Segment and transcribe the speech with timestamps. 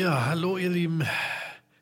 [0.00, 1.06] Ja, hallo ihr Lieben.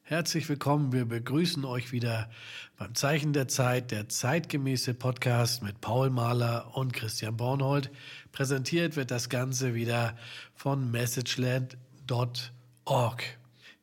[0.03, 0.93] Herzlich willkommen.
[0.93, 2.29] Wir begrüßen euch wieder
[2.77, 7.93] beim Zeichen der Zeit, der zeitgemäße Podcast mit Paul Mahler und Christian Bornhold.
[8.32, 10.16] Präsentiert wird das Ganze wieder
[10.57, 13.23] von messageland.org.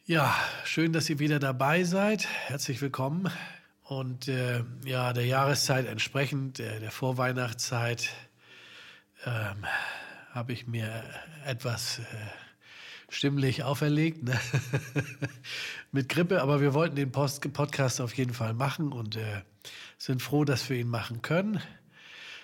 [0.03, 2.27] Ja, schön, dass ihr wieder dabei seid.
[2.47, 3.31] Herzlich willkommen.
[3.83, 8.09] Und äh, ja, der Jahreszeit entsprechend, äh, der Vorweihnachtszeit,
[9.25, 9.65] ähm,
[10.33, 11.05] habe ich mir
[11.45, 12.03] etwas äh,
[13.15, 14.39] stimmlich auferlegt ne?
[15.91, 19.41] mit Grippe, aber wir wollten den Post Podcast auf jeden Fall machen und äh,
[19.97, 21.61] sind froh, dass wir ihn machen können.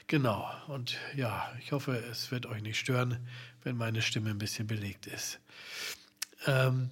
[0.08, 3.18] Genau, und ja, ich hoffe, es wird euch nicht stören,
[3.64, 5.40] wenn meine Stimme ein bisschen belegt ist.
[6.48, 6.90] Ähm,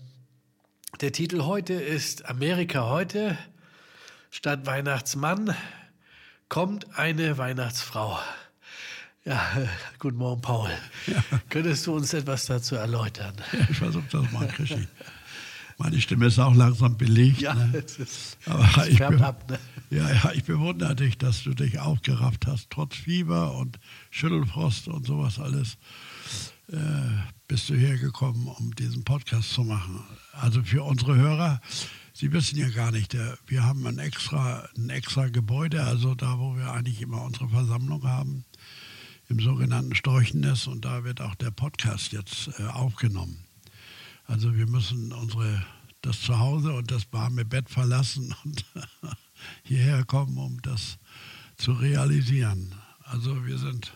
[1.01, 3.37] der Titel heute ist Amerika heute.
[4.29, 5.55] Statt Weihnachtsmann
[6.49, 8.19] kommt eine Weihnachtsfrau.
[9.25, 9.41] Ja,
[9.99, 10.69] guten Morgen, Paul.
[11.07, 11.23] Ja.
[11.49, 13.33] Könntest du uns etwas dazu erläutern?
[13.51, 14.87] Ja, ich versuche das mal, Krischi.
[15.77, 17.41] Meine Stimme ist auch langsam belegt.
[17.41, 17.71] Ja, ne?
[17.85, 19.49] es ist, Aber es ich ab.
[19.49, 19.59] Ne?
[19.89, 25.05] Ja, ja, ich bewundere dich, dass du dich aufgerafft hast, trotz Fieber und Schüttelfrost und
[25.05, 25.77] sowas alles.
[26.71, 26.77] Äh,
[27.47, 30.03] bist du hergekommen, um diesen Podcast zu machen.
[30.33, 31.61] Also für unsere Hörer,
[32.13, 33.15] Sie wissen ja gar nicht,
[33.47, 38.03] wir haben ein extra, ein extra Gebäude, also da, wo wir eigentlich immer unsere Versammlung
[38.03, 38.43] haben
[39.29, 43.45] im sogenannten Storchennest und da wird auch der Podcast jetzt äh, aufgenommen.
[44.25, 45.63] Also wir müssen unsere,
[46.01, 48.65] das Zuhause und das warme Bett verlassen und
[49.63, 50.97] hierher kommen, um das
[51.57, 52.73] zu realisieren.
[53.03, 53.93] Also wir sind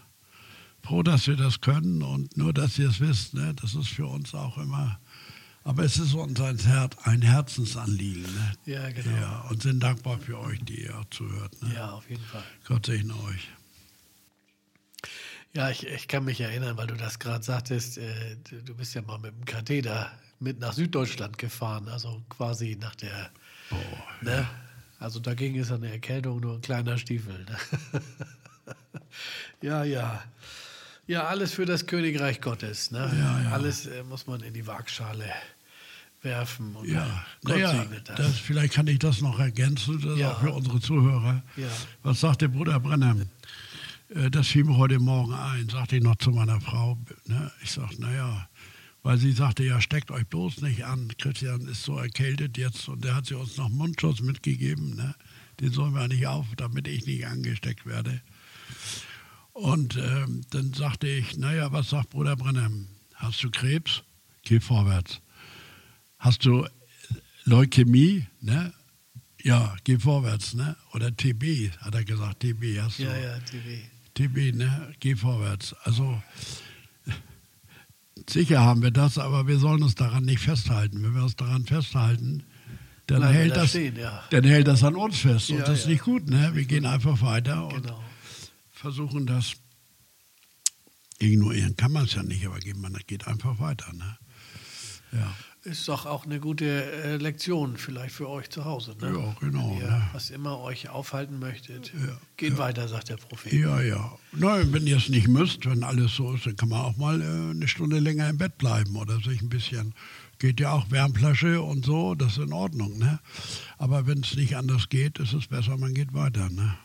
[0.83, 4.05] froh, dass wir das können und nur, dass ihr es wisst, ne, das ist für
[4.05, 4.99] uns auch immer,
[5.63, 8.23] aber es ist uns ein, Herz, ein Herzensanliegen.
[8.23, 8.53] Ne?
[8.65, 9.15] Ja, genau.
[9.15, 11.59] Ja, und sind dankbar für euch, die ihr auch zuhört.
[11.61, 11.73] Ne?
[11.73, 12.43] Ja, auf jeden Fall.
[12.65, 13.47] Gott segne euch.
[15.55, 19.03] Ja, ich, ich kann mich erinnern, weil du das gerade sagtest, äh, du bist ja
[19.03, 23.29] mal mit dem Katheter mit nach Süddeutschland gefahren, also quasi nach der,
[23.71, 23.75] oh,
[24.21, 24.31] ne?
[24.31, 24.49] Ja.
[24.99, 27.45] Also da ging es an der Erkältung nur ein kleiner Stiefel.
[27.45, 28.01] Ne?
[29.61, 30.23] ja, ja.
[31.07, 32.89] Ja, alles für das Königreich Gottes.
[32.91, 33.11] Ne?
[33.19, 33.51] Ja, ja.
[33.51, 35.25] Alles äh, muss man in die Waagschale
[36.21, 36.73] werfen.
[36.77, 38.15] Und ja, Gott naja, segnet das.
[38.15, 38.37] das.
[38.37, 40.31] Vielleicht kann ich das noch ergänzen, das ja.
[40.31, 41.43] auch für unsere Zuhörer.
[42.03, 43.17] Was sagt der Bruder Brenner?
[44.13, 46.97] Äh, das fiel mir heute Morgen ein, sagte ich noch zu meiner Frau.
[47.25, 47.51] Ne?
[47.63, 48.47] Ich sagte, naja,
[49.01, 51.11] weil sie sagte, ja, steckt euch bloß nicht an.
[51.17, 54.95] Christian ist so erkältet jetzt und der hat sie uns noch Mundschutz mitgegeben.
[54.95, 55.15] Ne?
[55.59, 58.21] Den sollen wir nicht auf, damit ich nicht angesteckt werde.
[59.51, 62.87] Und ähm, dann sagte ich, naja, was sagt Bruder Brennem?
[63.15, 64.03] Hast du Krebs?
[64.43, 65.21] Geh vorwärts.
[66.17, 66.67] Hast du
[67.45, 68.25] Leukämie?
[68.41, 68.73] Ne?
[69.43, 70.53] Ja, geh vorwärts.
[70.53, 70.75] Ne?
[70.93, 72.39] Oder TB, hat er gesagt.
[72.39, 73.03] TB hast du.
[73.03, 73.93] Ja, ja, TB.
[74.13, 74.93] Tibi, ne?
[74.99, 75.73] geh vorwärts.
[75.83, 76.21] Also
[78.29, 81.03] sicher haben wir das, aber wir sollen uns daran nicht festhalten.
[81.03, 82.43] Wenn wir uns daran festhalten,
[83.07, 84.23] dann, hält da das, stehen, ja.
[84.29, 85.49] dann hält das an uns fest.
[85.49, 85.91] Und ja, das ist ja.
[85.91, 86.29] nicht gut.
[86.29, 86.51] Ne?
[86.53, 87.75] Wir gehen einfach weiter genau.
[87.75, 87.93] und
[88.71, 89.53] versuchen das.
[91.19, 93.91] Ignorieren kann man es ja nicht, aber man geht einfach weiter.
[93.93, 94.17] Ne?
[95.11, 95.35] Ja.
[95.65, 98.97] Ist doch auch eine gute äh, Lektion vielleicht für euch zu Hause.
[98.99, 99.13] Ne?
[99.17, 99.69] Ja, genau.
[99.69, 100.09] Wenn ihr ne?
[100.11, 102.57] was immer euch aufhalten möchtet, ja, geht ja.
[102.57, 103.53] weiter, sagt der Prophet.
[103.53, 104.17] Ja, ja.
[104.33, 107.21] Nein, wenn ihr es nicht müsst, wenn alles so ist, dann kann man auch mal
[107.21, 109.93] äh, eine Stunde länger im Bett bleiben oder sich ein bisschen,
[110.37, 112.97] geht ja auch Wärmflasche und so, das ist in Ordnung.
[112.97, 113.21] Ne?
[113.77, 116.49] Aber wenn es nicht anders geht, ist es besser, man geht weiter.
[116.49, 116.75] Ne?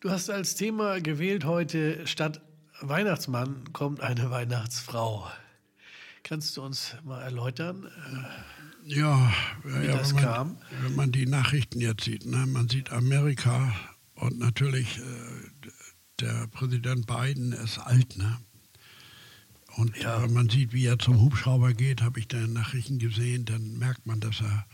[0.00, 2.40] Du hast als Thema gewählt heute, statt
[2.80, 5.28] Weihnachtsmann kommt eine Weihnachtsfrau.
[6.26, 9.32] Kannst du uns mal erläutern, äh, ja,
[9.62, 10.58] wie ja, das wenn man, kam?
[10.82, 12.46] Wenn man die Nachrichten jetzt sieht, ne?
[12.48, 13.72] man sieht Amerika
[14.16, 15.02] und natürlich äh,
[16.18, 18.38] der Präsident Biden ist alt, ne?
[19.76, 20.20] Und ja.
[20.20, 23.78] wenn man sieht, wie er zum Hubschrauber geht, habe ich da in Nachrichten gesehen, dann
[23.78, 24.66] merkt man, dass er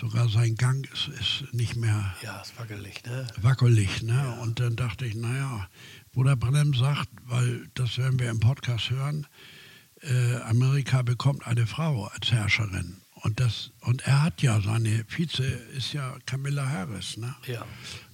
[0.00, 2.12] sogar sein Gang ist, ist nicht mehr.
[2.22, 3.28] Ja, ist wackelig, ne?
[3.40, 4.14] Wackelig, ne?
[4.14, 4.32] Ja.
[4.42, 5.68] Und dann dachte ich, naja,
[6.10, 9.28] Bruder Brennem sagt, weil das werden wir im Podcast hören,
[10.02, 13.02] äh, Amerika bekommt eine Frau als Herrscherin.
[13.22, 17.16] Und, das, und er hat ja, seine Vize ist ja Camilla Harris.
[17.16, 17.34] Ne?
[17.46, 17.64] Ja.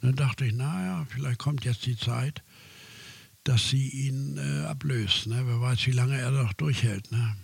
[0.03, 2.43] dann dachte ich, naja, vielleicht kommt jetzt die Zeit,
[3.43, 5.27] dass sie ihn äh, ablöst.
[5.27, 5.43] Ne?
[5.47, 7.11] Wer weiß, wie lange er noch durchhält.
[7.11, 7.37] Ne?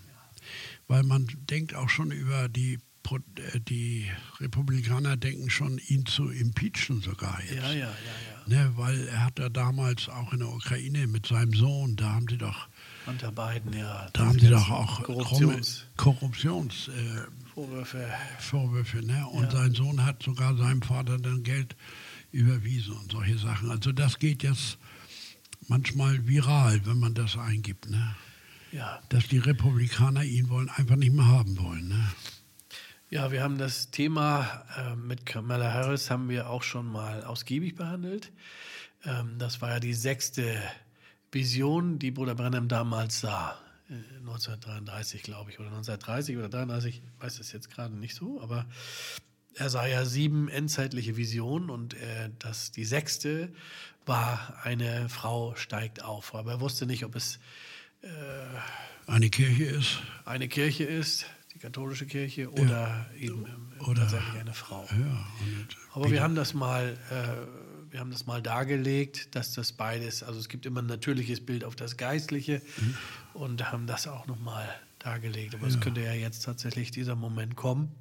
[0.88, 2.80] Weil man denkt auch schon über die,
[3.14, 4.10] äh, die
[4.40, 7.54] Republikaner denken schon, ihn zu impeachen sogar jetzt.
[7.54, 7.86] Ja, ja, ja.
[7.86, 8.48] ja.
[8.64, 8.72] Ne?
[8.76, 12.36] Weil er hat ja damals auch in der Ukraine mit seinem Sohn, da haben sie
[12.36, 12.68] doch
[13.06, 14.08] unter beiden, ja.
[14.12, 18.08] Da haben sie doch auch Korruptions, Korruptions äh, Vorwürfe.
[18.38, 19.26] Vorwürfe ne?
[19.28, 19.50] Und ja.
[19.50, 21.76] sein Sohn hat sogar seinem Vater dann Geld
[22.32, 23.70] überwiesen und solche Sachen.
[23.70, 24.78] Also das geht jetzt
[25.68, 27.88] manchmal viral, wenn man das eingibt.
[27.90, 28.14] Ne?
[28.74, 29.00] ja.
[29.08, 31.88] dass die Republikaner ihn wollen einfach nicht mehr haben wollen.
[31.88, 32.04] Ne?
[33.08, 37.76] Ja, wir haben das Thema äh, mit Kamala Harris haben wir auch schon mal ausgiebig
[37.76, 38.32] behandelt.
[39.04, 40.60] Ähm, das war ja die sechste
[41.34, 43.58] Vision, die Bruder Brennan damals sah.
[43.88, 48.40] 1933, äh, glaube ich, oder 1930 oder 33, ich weiß das jetzt gerade nicht so,
[48.40, 48.66] aber
[49.54, 53.52] er sah ja sieben endzeitliche Visionen und äh, das, die sechste
[54.06, 56.34] war, eine Frau steigt auf.
[56.34, 57.38] Aber er wusste nicht, ob es
[58.02, 58.08] äh,
[59.06, 60.02] eine Kirche ist.
[60.24, 63.20] Eine Kirche ist, die katholische Kirche, oder ja.
[63.20, 63.44] eben
[63.78, 64.88] äh, oder, tatsächlich eine Frau.
[64.90, 65.26] Ja,
[65.92, 66.96] Aber wir haben das mal.
[67.94, 71.62] Wir haben das mal dargelegt, dass das beides, also es gibt immer ein natürliches Bild
[71.62, 72.94] auf das Geistliche mhm.
[73.34, 74.68] und haben das auch nochmal
[74.98, 75.54] dargelegt.
[75.54, 75.72] Aber ja.
[75.72, 77.92] es könnte ja jetzt tatsächlich dieser Moment kommen,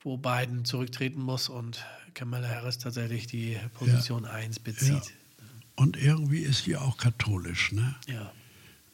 [0.00, 1.84] wo Biden zurücktreten muss und
[2.14, 4.30] Kamala Harris tatsächlich die Position ja.
[4.30, 4.88] 1 bezieht.
[4.88, 5.44] Ja.
[5.76, 7.94] Und irgendwie ist sie auch katholisch, ne?
[8.06, 8.32] Ja.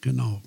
[0.01, 0.41] Genau.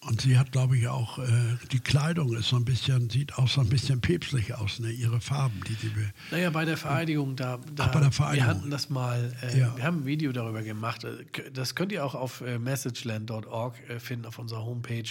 [0.00, 1.26] Und sie hat, glaube ich, auch, äh,
[1.72, 4.92] die Kleidung ist so ein bisschen, sieht auch so ein bisschen päpstlich aus, ne?
[4.92, 5.90] ihre Farben, die sie.
[6.30, 8.46] Naja, bei der Vereidigung, da, da Ach, bei der Vereidigung.
[8.46, 9.76] wir hatten das mal, äh, ja.
[9.76, 11.02] wir haben ein Video darüber gemacht.
[11.02, 15.02] Äh, das könnt ihr auch auf äh, messageland.org äh, finden, auf unserer Homepage.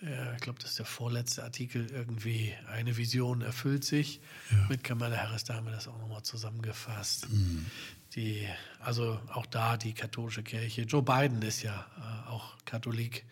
[0.00, 2.54] Äh, ich glaube, das ist der vorletzte Artikel irgendwie.
[2.70, 4.20] Eine Vision erfüllt sich.
[4.52, 4.66] Ja.
[4.68, 7.28] Mit Kamala Harris, da haben wir das auch nochmal zusammengefasst.
[7.30, 7.66] Mhm.
[8.14, 8.46] Die,
[8.78, 10.82] also auch da die katholische Kirche.
[10.82, 11.84] Joe Biden ist ja
[12.28, 13.24] auch Katholik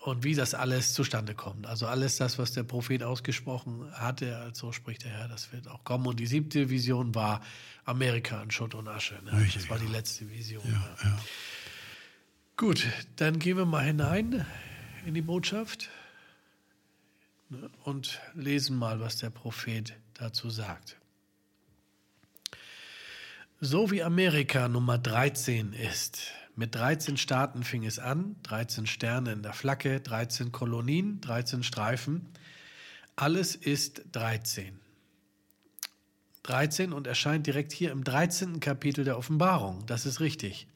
[0.00, 1.66] und wie das alles zustande kommt.
[1.66, 5.84] Also alles das, was der Prophet ausgesprochen hatte, so spricht der Herr, das wird auch
[5.84, 6.06] kommen.
[6.06, 7.42] Und die siebte Vision war
[7.84, 9.20] Amerika in Schutt und Asche.
[9.24, 9.48] Ne?
[9.52, 10.64] Das war die letzte Vision.
[10.66, 11.18] Ja, ja.
[12.56, 12.86] Gut,
[13.16, 14.46] dann gehen wir mal hinein
[15.04, 15.90] in die Botschaft
[17.50, 17.70] ne?
[17.84, 20.96] und lesen mal, was der Prophet dazu sagt.
[23.60, 29.42] So wie Amerika Nummer 13 ist, mit 13 Staaten fing es an, 13 Sterne in
[29.42, 32.28] der Flagge, 13 Kolonien, 13 Streifen.
[33.16, 34.78] Alles ist 13.
[36.42, 38.60] 13 und erscheint direkt hier im 13.
[38.60, 39.86] Kapitel der Offenbarung.
[39.86, 40.66] Das ist richtig.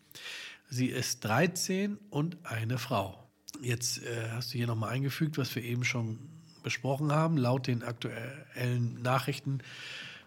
[0.71, 3.23] Sie ist 13 und eine Frau.
[3.61, 6.19] Jetzt äh, hast du hier nochmal eingefügt, was wir eben schon
[6.63, 7.37] besprochen haben.
[7.37, 9.59] Laut den aktuellen Nachrichten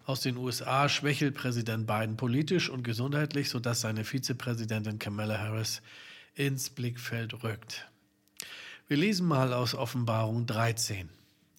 [0.07, 5.81] aus den USA schwächelt Präsident Biden politisch und gesundheitlich, sodass seine Vizepräsidentin Kamala Harris
[6.33, 7.89] ins Blickfeld rückt.
[8.87, 11.09] Wir lesen mal aus Offenbarung 13,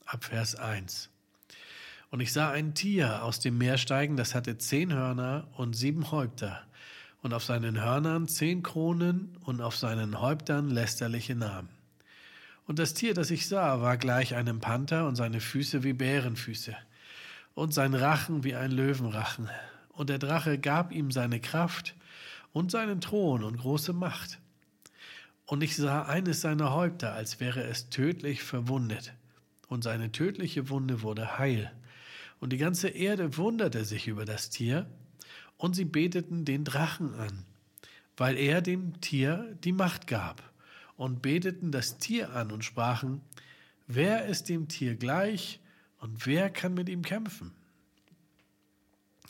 [0.07, 1.11] ab Vers 1.
[2.11, 6.11] Und ich sah ein Tier aus dem Meer steigen, das hatte zehn Hörner und sieben
[6.11, 6.65] Häupter,
[7.21, 11.69] und auf seinen Hörnern zehn Kronen und auf seinen Häuptern lästerliche Namen.
[12.67, 16.75] Und das Tier, das ich sah, war gleich einem Panther und seine Füße wie Bärenfüße
[17.59, 19.51] und sein Rachen wie ein Löwenrachen.
[19.89, 21.97] Und der Drache gab ihm seine Kraft
[22.53, 24.39] und seinen Thron und große Macht.
[25.45, 29.13] Und ich sah eines seiner Häupter, als wäre es tödlich verwundet.
[29.67, 31.73] Und seine tödliche Wunde wurde heil.
[32.39, 34.87] Und die ganze Erde wunderte sich über das Tier,
[35.57, 37.45] und sie beteten den Drachen an,
[38.17, 40.45] weil er dem Tier die Macht gab,
[40.97, 43.21] und beteten das Tier an und sprachen,
[43.89, 45.59] wer ist dem Tier gleich,
[45.99, 47.53] und wer kann mit ihm kämpfen?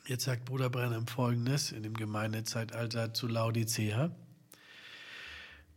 [0.06, 4.10] Jetzt sagt Bruder Brennan folgendes in dem Gemeindezeitalter zu Laodicea.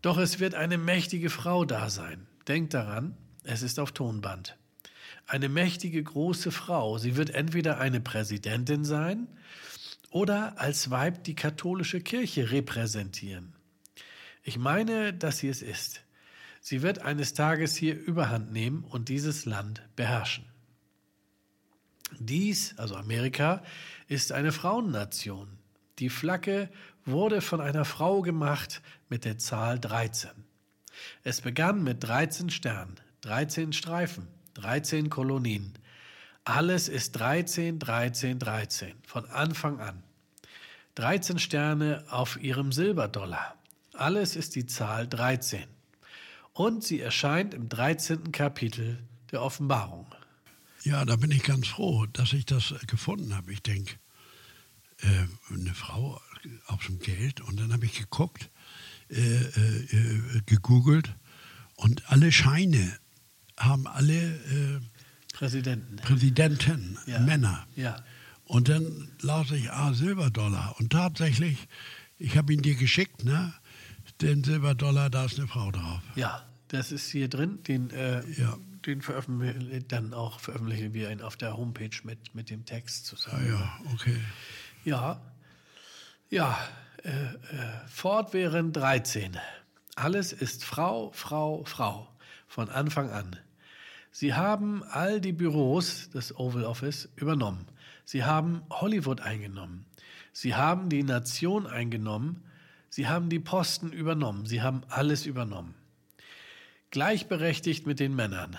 [0.01, 2.27] Doch es wird eine mächtige Frau da sein.
[2.47, 4.57] Denkt daran, es ist auf Tonband.
[5.27, 6.97] Eine mächtige große Frau.
[6.97, 9.27] Sie wird entweder eine Präsidentin sein
[10.09, 13.53] oder als Weib die katholische Kirche repräsentieren.
[14.43, 16.03] Ich meine, dass sie es ist.
[16.61, 20.50] Sie wird eines Tages hier Überhand nehmen und dieses Land beherrschen.
[22.19, 23.63] Dies, also Amerika,
[24.07, 25.47] ist eine Frauennation.
[25.99, 26.69] Die Flagge
[27.05, 30.29] wurde von einer Frau gemacht mit der Zahl 13.
[31.23, 35.73] Es begann mit 13 Sternen, 13 Streifen, 13 Kolonien.
[36.43, 40.03] Alles ist 13, 13, 13 von Anfang an.
[40.95, 43.55] 13 Sterne auf ihrem Silberdollar.
[43.93, 45.63] Alles ist die Zahl 13.
[46.53, 48.31] Und sie erscheint im 13.
[48.31, 48.99] Kapitel
[49.31, 50.10] der Offenbarung.
[50.83, 53.53] Ja, da bin ich ganz froh, dass ich das gefunden habe.
[53.53, 53.95] Ich denke,
[55.01, 56.19] äh, eine Frau
[56.67, 58.49] auf dem Geld und dann habe ich geguckt,
[59.09, 61.15] äh, äh, gegoogelt
[61.75, 62.97] und alle Scheine
[63.57, 64.79] haben alle äh,
[65.33, 67.19] Präsidenten, Präsidenten ja.
[67.19, 67.67] Männer.
[67.75, 68.03] Ja.
[68.45, 70.75] Und dann las ich, ah, Silberdollar.
[70.79, 71.67] Und tatsächlich,
[72.17, 73.53] ich habe ihn dir geschickt, ne?
[74.19, 76.01] Den Silberdollar, da ist eine Frau drauf.
[76.15, 77.63] Ja, das ist hier drin.
[77.63, 82.49] Den äh, ja den veröffentlichen dann auch veröffentlichen wir ihn auf der Homepage mit, mit
[82.49, 83.47] dem Text zusammen.
[83.47, 84.17] Ja, okay.
[84.83, 85.21] Ja,
[86.29, 86.57] ja,
[87.03, 89.37] äh, äh, fortwährend 13.
[89.95, 92.07] Alles ist Frau, Frau, Frau
[92.47, 93.35] von Anfang an.
[94.11, 97.67] Sie haben all die Büros des Oval Office übernommen.
[98.05, 99.85] Sie haben Hollywood eingenommen.
[100.33, 102.43] Sie haben die Nation eingenommen.
[102.89, 104.45] Sie haben die Posten übernommen.
[104.45, 105.75] Sie haben alles übernommen.
[106.91, 108.57] Gleichberechtigt mit den Männern.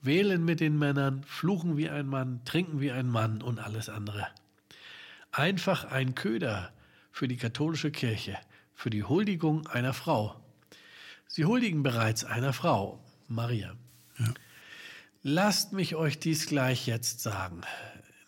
[0.00, 4.26] Wählen mit den Männern, fluchen wie ein Mann, trinken wie ein Mann und alles andere.
[5.32, 6.72] Einfach ein Köder
[7.12, 8.38] für die katholische Kirche,
[8.72, 10.34] für die Huldigung einer Frau.
[11.26, 13.74] Sie huldigen bereits einer Frau, Maria.
[14.18, 14.32] Ja.
[15.22, 17.60] Lasst mich euch dies gleich jetzt sagen.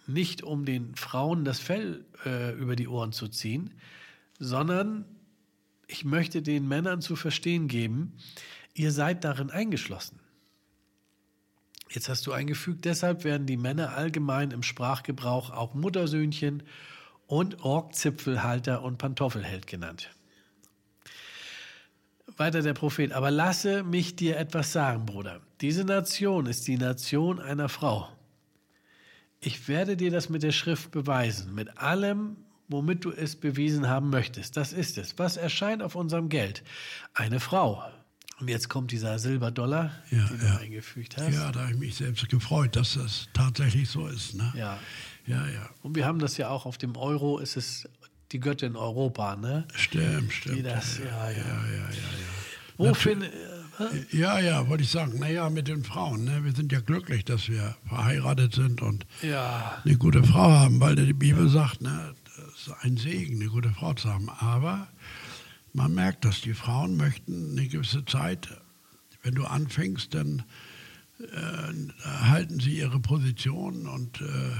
[0.06, 3.72] Nicht um den Frauen das Fell äh, über die Ohren zu ziehen,
[4.38, 5.06] sondern
[5.86, 8.18] ich möchte den Männern zu verstehen geben,
[8.78, 10.20] ihr seid darin eingeschlossen.
[11.88, 16.62] Jetzt hast du eingefügt, deshalb werden die Männer allgemein im Sprachgebrauch auch Muttersöhnchen
[17.26, 20.10] und Orgzipfelhalter und Pantoffelheld genannt.
[22.36, 25.40] Weiter der Prophet, aber lasse mich dir etwas sagen, Bruder.
[25.60, 28.08] Diese Nation ist die Nation einer Frau.
[29.40, 32.36] Ich werde dir das mit der Schrift beweisen, mit allem,
[32.68, 34.56] womit du es bewiesen haben möchtest.
[34.56, 35.18] Das ist es.
[35.18, 36.64] Was erscheint auf unserem Geld?
[37.14, 37.84] Eine Frau.
[38.38, 40.54] Und jetzt kommt dieser Silberdollar, ja, den ja.
[40.54, 41.32] du eingefügt hast.
[41.32, 44.34] Ja, da habe ich mich selbst gefreut, dass das tatsächlich so ist.
[44.34, 44.52] Ne?
[44.54, 44.78] Ja.
[45.26, 45.68] Ja, ja.
[45.82, 47.88] Und wir haben das ja auch auf dem Euro, ist es
[48.32, 49.66] die Göttin Europa, ne?
[49.74, 50.58] Stimmt, stimmt.
[50.58, 51.30] Die das, ja, ja.
[51.30, 51.88] ja, ja, ja, ja.
[52.76, 55.18] Wo finde äh, Ja, ja, wollte ich sagen.
[55.18, 56.24] Naja, mit den Frauen.
[56.24, 56.44] Ne?
[56.44, 61.12] Wir sind ja glücklich, dass wir verheiratet sind und eine gute Frau haben, weil die
[61.12, 64.28] Bibel sagt, ne, das ist ein Segen, eine gute Frau zu haben.
[64.28, 64.88] Aber
[65.76, 68.48] man merkt, dass die Frauen möchten eine gewisse Zeit,
[69.22, 70.42] wenn du anfängst, dann
[71.20, 74.56] äh, halten sie ihre Position und äh,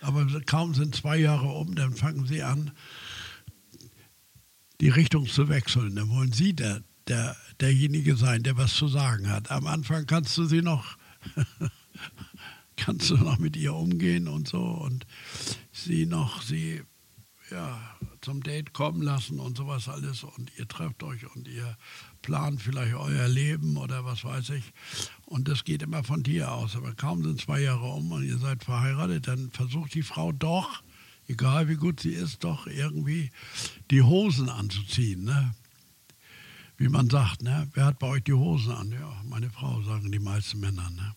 [0.00, 2.72] aber kaum sind zwei Jahre um, dann fangen sie an,
[4.80, 5.96] die Richtung zu wechseln.
[5.96, 9.50] Dann wollen sie der, der, derjenige sein, der was zu sagen hat.
[9.50, 10.96] Am Anfang kannst du sie noch,
[12.76, 15.06] kannst du noch mit ihr umgehen und so und
[15.72, 16.82] sie noch, sie
[17.50, 17.80] ja,
[18.24, 21.76] zum Date kommen lassen und sowas alles und ihr trefft euch und ihr
[22.22, 24.72] plant vielleicht euer Leben oder was weiß ich.
[25.26, 26.74] Und das geht immer von dir aus.
[26.74, 30.82] Aber kaum sind zwei Jahre um und ihr seid verheiratet, dann versucht die Frau doch,
[31.28, 33.30] egal wie gut sie ist, doch irgendwie
[33.90, 35.24] die Hosen anzuziehen.
[35.24, 35.54] Ne?
[36.78, 37.68] Wie man sagt, ne?
[37.74, 38.90] wer hat bei euch die Hosen an?
[38.90, 40.88] Ja, meine Frau, sagen die meisten Männer.
[40.90, 41.14] Ne?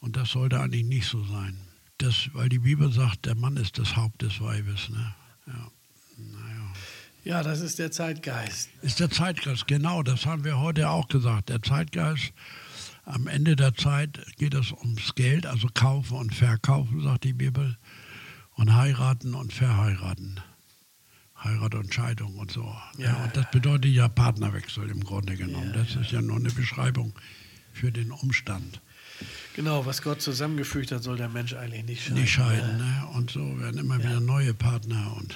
[0.00, 1.56] Und das sollte eigentlich nicht so sein.
[1.98, 4.88] Das, weil die Bibel sagt, der Mann ist das Haupt des Weibes.
[4.88, 5.14] Ne?
[5.46, 5.70] Ja.
[7.24, 8.68] Ja, das ist der Zeitgeist.
[8.82, 11.50] Ist der Zeitgeist, genau, das haben wir heute auch gesagt.
[11.50, 12.32] Der Zeitgeist,
[13.04, 17.76] am Ende der Zeit geht es ums Geld, also kaufen und verkaufen, sagt die Bibel,
[18.54, 20.40] und heiraten und verheiraten.
[21.42, 22.62] Heirat und Scheidung und so.
[22.98, 23.06] Ja.
[23.06, 25.72] ja und das bedeutet ja Partnerwechsel im Grunde genommen.
[25.74, 27.12] Ja, das ist ja nur eine Beschreibung
[27.72, 28.80] für den Umstand.
[29.54, 32.20] Genau, was Gott zusammengefügt hat, soll der Mensch eigentlich nicht scheiden.
[32.20, 33.08] Nicht scheiden, ne?
[33.14, 35.34] Und so werden immer wieder neue Partner und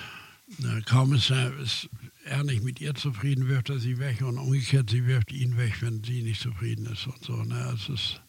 [0.87, 1.89] kaum ist er, ist
[2.25, 5.83] er nicht mit ihr zufrieden, wirft er sie weg und umgekehrt, sie wirft ihn weg,
[5.83, 7.37] wenn sie nicht zufrieden ist und so.
[7.37, 7.75] Ne?
[7.75, 8.21] Es ist,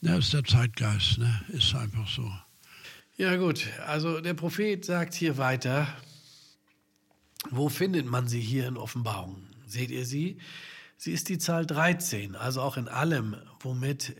[0.00, 1.44] ne, ist der Zeitgeist, ne?
[1.48, 2.30] ist einfach so.
[3.16, 5.86] Ja gut, also der Prophet sagt hier weiter,
[7.50, 9.46] wo findet man sie hier in Offenbarung?
[9.66, 10.38] Seht ihr sie?
[10.96, 14.14] Sie ist die Zahl 13, also auch in allem, womit, äh,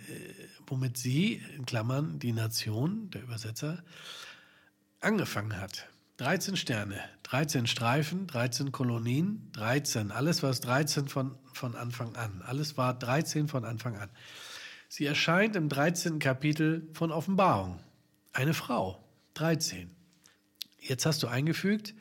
[0.67, 3.83] womit sie, in Klammern die Nation, der Übersetzer,
[5.01, 5.89] angefangen hat.
[6.17, 12.41] 13 Sterne, 13 Streifen, 13 Kolonien, 13, alles war 13 von, von Anfang an.
[12.47, 14.11] Alles war 13 von Anfang an.
[14.89, 16.21] Sie erscheint im 13.
[16.21, 17.81] Kapitel von Offenbarung.
[18.33, 19.03] Eine Frau,
[19.35, 19.91] 13.
[20.79, 21.95] Jetzt hast du eingefügt,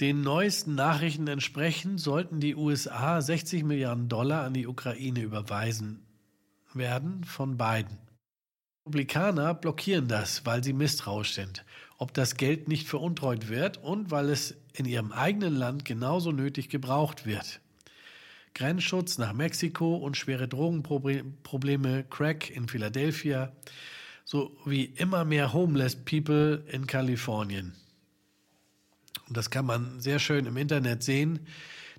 [0.00, 6.06] den neuesten Nachrichten entsprechend sollten die USA 60 Milliarden Dollar an die Ukraine überweisen
[6.72, 7.98] werden von beiden.
[8.86, 11.62] Republikaner blockieren das, weil sie misstrauisch sind
[12.02, 16.68] ob das Geld nicht veruntreut wird und weil es in ihrem eigenen Land genauso nötig
[16.68, 17.60] gebraucht wird.
[18.54, 23.52] Grenzschutz nach Mexiko und schwere Drogenprobleme, Crack in Philadelphia,
[24.24, 27.72] sowie immer mehr Homeless People in Kalifornien.
[29.28, 31.46] Und das kann man sehr schön im Internet sehen.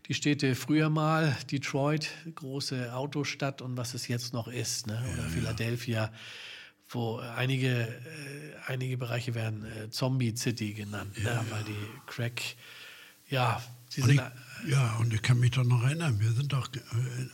[0.10, 5.02] Die Städte früher mal, Detroit, große Autostadt und was es jetzt noch ist, ne?
[5.14, 6.04] oder ja, Philadelphia.
[6.04, 6.12] Ja
[6.94, 7.92] wo einige, äh,
[8.68, 11.30] einige Bereiche werden äh, Zombie City genannt, ne?
[11.30, 11.52] ja, ne?
[11.52, 11.76] weil die
[12.08, 12.42] Crack,
[13.30, 14.22] ja, sie sind.
[14.66, 16.80] Ich, ja, und ich kann mich doch noch erinnern, wir sind doch, äh,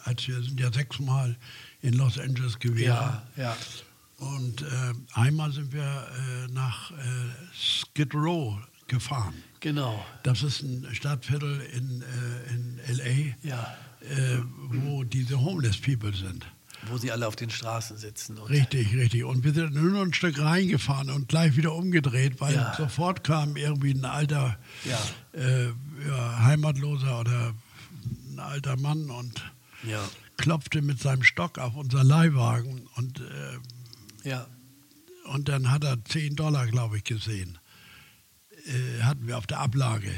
[0.04, 1.38] als wir sind ja sechsmal
[1.82, 2.88] in Los Angeles gewesen.
[2.88, 3.58] Ja, ja.
[4.18, 6.96] Und äh, einmal sind wir äh, nach äh,
[7.54, 9.36] Skid Row gefahren.
[9.62, 10.04] Genau.
[10.24, 12.04] Das ist ein Stadtviertel in,
[12.50, 13.48] in L.A.
[13.48, 13.78] Ja
[14.72, 16.46] wo diese Homeless People sind.
[16.88, 18.38] Wo sie alle auf den Straßen sitzen.
[18.38, 19.26] richtig, richtig.
[19.26, 22.74] Und wir sind nur ein Stück reingefahren und gleich wieder umgedreht, weil ja.
[22.76, 25.00] sofort kam irgendwie ein alter ja.
[25.34, 25.68] Äh,
[26.08, 27.54] ja, Heimatloser oder
[28.32, 29.44] ein alter Mann und
[30.38, 34.48] klopfte mit seinem Stock auf unser Leihwagen und äh, ja.
[35.26, 37.60] Und dann hat er 10 Dollar, glaube ich, gesehen.
[38.66, 40.12] Äh, hatten wir auf der Ablage.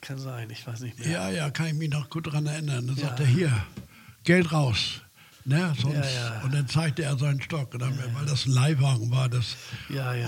[0.00, 1.08] Kann sein, ich weiß nicht mehr.
[1.08, 2.88] Ja, ja, kann ich mich noch gut daran erinnern.
[2.88, 3.66] Dann sagt er, hier,
[4.24, 5.00] Geld raus.
[5.44, 6.42] Ne, sonst, ja, ja.
[6.42, 7.80] Und dann zeigte er seinen Stock, wir,
[8.14, 9.28] weil das ein Leihwagen war.
[9.28, 9.56] Das,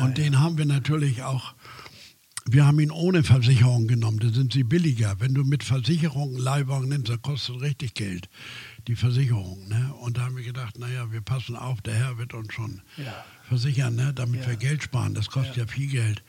[0.02, 1.54] und den haben wir natürlich auch,
[2.47, 5.16] wir haben ihn ohne Versicherung genommen, da sind sie billiger.
[5.21, 8.28] Wenn du mit Versicherung einen Leihwagen nimmst, dann kostet richtig Geld
[8.87, 9.67] die Versicherung.
[9.69, 9.95] Ne?
[10.00, 13.25] Und da haben wir gedacht, naja, wir passen auf, der Herr wird uns schon ja.
[13.49, 14.12] versichern, ne?
[14.14, 14.49] damit ja.
[14.49, 15.14] wir Geld sparen.
[15.14, 16.23] Das kostet ja, ja viel Geld.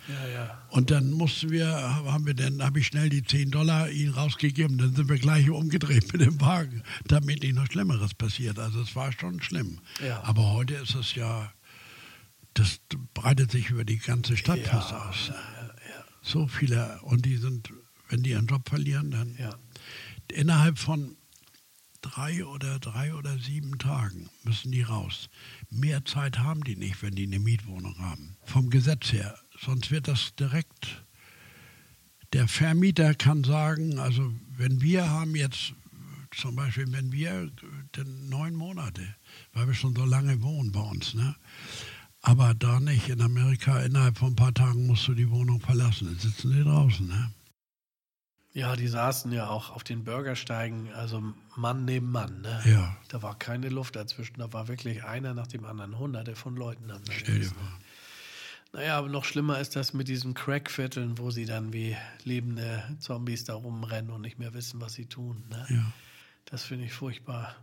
[0.69, 4.77] Und dann mussten wir, haben wir dann, habe ich schnell die 10 Dollar ihn rausgegeben,
[4.77, 8.57] dann sind wir gleich umgedreht mit dem Wagen, damit nicht noch Schlimmeres passiert.
[8.59, 9.79] Also es war schon schlimm.
[10.23, 11.51] Aber heute ist es ja,
[12.53, 12.79] das
[13.13, 15.31] breitet sich über die ganze Stadt fast aus.
[16.21, 17.69] So viele, und die sind,
[18.09, 19.37] wenn die ihren Job verlieren, dann
[20.31, 21.17] innerhalb von
[22.05, 25.29] drei oder drei oder sieben Tagen müssen die raus.
[25.71, 28.37] Mehr Zeit haben die nicht, wenn die eine Mietwohnung haben.
[28.45, 29.37] Vom Gesetz her.
[29.59, 31.03] Sonst wird das direkt.
[32.33, 35.73] Der Vermieter kann sagen, also wenn wir haben jetzt
[36.31, 37.49] zum Beispiel, wenn wir
[38.29, 39.15] neun Monate,
[39.53, 41.35] weil wir schon so lange wohnen bei uns, ne?
[42.21, 43.09] Aber da nicht.
[43.09, 46.07] In Amerika innerhalb von ein paar Tagen musst du die Wohnung verlassen.
[46.07, 47.31] Dann sitzen die draußen, ne?
[48.55, 51.21] Ja, die saßen ja auch auf den Bürgersteigen, also
[51.57, 52.39] Mann neben Mann.
[52.39, 52.61] Ne?
[52.63, 52.97] Ja.
[53.09, 55.99] Da war keine Luft dazwischen, da war wirklich einer nach dem anderen.
[55.99, 57.79] Hunderte von Leuten haben da Stell dir vor.
[58.71, 63.43] Naja, aber noch schlimmer ist das mit diesen Crackvierteln, wo sie dann wie lebende Zombies
[63.43, 65.43] da rumrennen und nicht mehr wissen, was sie tun.
[65.49, 65.65] Ne?
[65.69, 65.91] Ja.
[66.45, 67.57] Das finde ich furchtbar.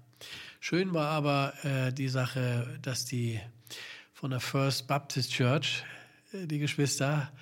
[0.60, 3.40] Schön war aber äh, die Sache, dass die
[4.12, 5.84] von der First Baptist Church,
[6.34, 7.32] äh, die Geschwister,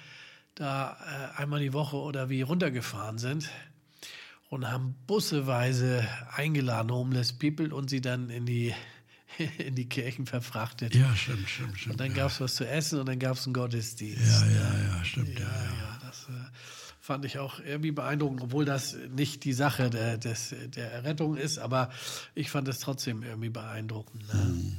[0.61, 3.49] da äh, einmal die Woche oder wie runtergefahren sind
[4.51, 8.75] und haben busseweise eingeladen, Homeless People, und sie dann in die,
[9.59, 10.95] in die Kirchen verfrachtet.
[10.95, 11.95] Ja, stimmt, stimmt, stimmt.
[11.95, 14.43] Und dann gab es was zu essen und dann gab es einen Gottesdienst.
[14.43, 15.39] Ja, ja, ja, stimmt.
[15.39, 15.99] Ja, ja, ja.
[16.03, 16.33] das äh,
[17.01, 21.59] fand ich auch irgendwie beeindruckend, obwohl das nicht die Sache der, des, der Errettung ist,
[21.59, 21.91] aber
[22.35, 24.29] ich fand es trotzdem irgendwie beeindruckend.
[24.35, 24.43] Ne?
[24.43, 24.77] Hm.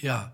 [0.00, 0.32] Ja.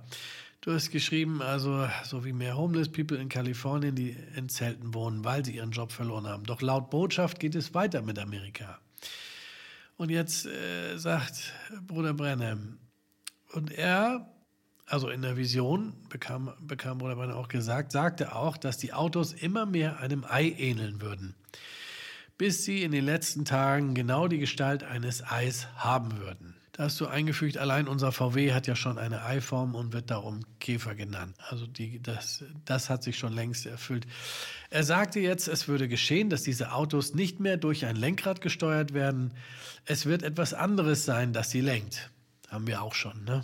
[0.66, 5.24] Du hast geschrieben, also so wie mehr Homeless People in Kalifornien, die in Zelten wohnen,
[5.24, 6.42] weil sie ihren Job verloren haben.
[6.42, 8.80] Doch laut Botschaft geht es weiter mit Amerika.
[9.96, 11.54] Und jetzt äh, sagt
[11.86, 12.78] Bruder Brennem,
[13.52, 14.28] und er,
[14.86, 19.34] also in der Vision, bekam, bekam Bruder Brennem auch gesagt, sagte auch, dass die Autos
[19.34, 21.36] immer mehr einem Ei ähneln würden,
[22.38, 26.55] bis sie in den letzten Tagen genau die Gestalt eines Eis haben würden.
[26.76, 30.40] Da hast du eingefügt, allein unser VW hat ja schon eine Eiform und wird darum
[30.60, 31.34] Käfer genannt.
[31.48, 34.06] Also die, das, das hat sich schon längst erfüllt.
[34.68, 38.92] Er sagte jetzt, es würde geschehen, dass diese Autos nicht mehr durch ein Lenkrad gesteuert
[38.92, 39.32] werden.
[39.86, 42.10] Es wird etwas anderes sein, das sie lenkt.
[42.50, 43.42] Haben wir auch schon, ne?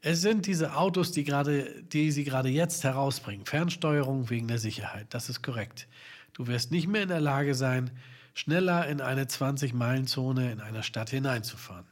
[0.00, 3.46] Es sind diese Autos, die, gerade, die sie gerade jetzt herausbringen.
[3.46, 5.06] Fernsteuerung wegen der Sicherheit.
[5.10, 5.86] Das ist korrekt.
[6.32, 7.92] Du wirst nicht mehr in der Lage sein,
[8.34, 11.86] schneller in eine 20-Meilen-Zone in einer Stadt hineinzufahren.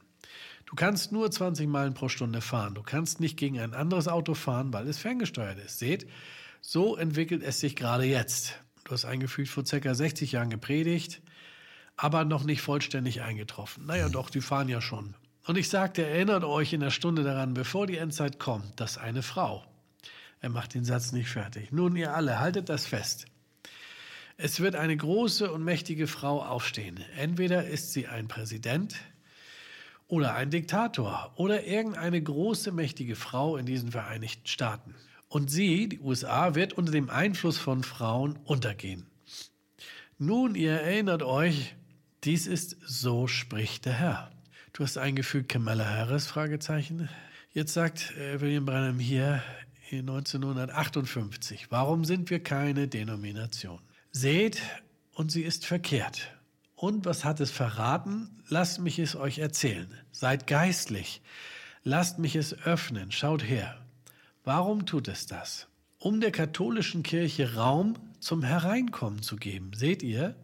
[0.67, 2.75] Du kannst nur 20 Meilen pro Stunde fahren.
[2.75, 5.79] Du kannst nicht gegen ein anderes Auto fahren, weil es ferngesteuert ist.
[5.79, 6.07] Seht,
[6.59, 8.59] so entwickelt es sich gerade jetzt.
[8.83, 9.95] Du hast eingefügt vor ca.
[9.95, 11.21] 60 Jahren gepredigt,
[11.95, 13.85] aber noch nicht vollständig eingetroffen.
[13.85, 15.15] Naja, doch, die fahren ja schon.
[15.45, 19.23] Und ich sagte, erinnert euch in der Stunde daran, bevor die Endzeit kommt, dass eine
[19.23, 19.63] Frau.
[20.41, 21.71] Er macht den Satz nicht fertig.
[21.71, 23.25] Nun, ihr alle, haltet das fest.
[24.35, 26.99] Es wird eine große und mächtige Frau aufstehen.
[27.15, 28.95] Entweder ist sie ein Präsident,
[30.07, 34.95] oder ein Diktator oder irgendeine große, mächtige Frau in diesen Vereinigten Staaten.
[35.29, 39.07] Und sie, die USA, wird unter dem Einfluss von Frauen untergehen.
[40.17, 41.75] Nun, ihr erinnert euch,
[42.23, 44.31] dies ist so spricht der Herr.
[44.73, 47.09] Du hast eingefügt Kamala Harris, Fragezeichen.
[47.51, 49.41] Jetzt sagt äh, William Branham hier
[49.91, 53.79] 1958, warum sind wir keine Denomination?
[54.11, 54.61] Seht,
[55.13, 56.36] und sie ist verkehrt.
[56.77, 58.29] Und was hat es verraten?
[58.49, 59.91] Lasst mich es euch erzählen.
[60.11, 61.23] Seid geistlich.
[61.83, 63.11] Lasst mich es öffnen.
[63.11, 63.81] Schaut her.
[64.43, 65.67] Warum tut es das?
[65.97, 69.71] Um der katholischen Kirche Raum zum Hereinkommen zu geben.
[69.73, 70.35] Seht ihr?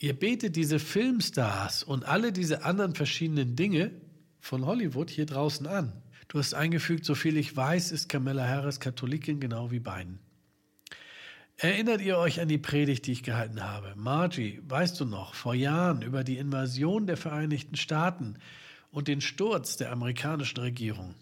[0.00, 3.92] Ihr betet diese Filmstars und alle diese anderen verschiedenen Dinge
[4.40, 5.92] von Hollywood hier draußen an.
[6.26, 10.18] Du hast eingefügt, soviel ich weiß, ist Camilla Harris Katholikin genau wie Biden.
[11.62, 13.94] Erinnert ihr euch an die Predigt, die ich gehalten habe?
[13.94, 18.34] Margie, weißt du noch, vor Jahren über die Invasion der Vereinigten Staaten
[18.90, 21.14] und den Sturz der amerikanischen Regierung?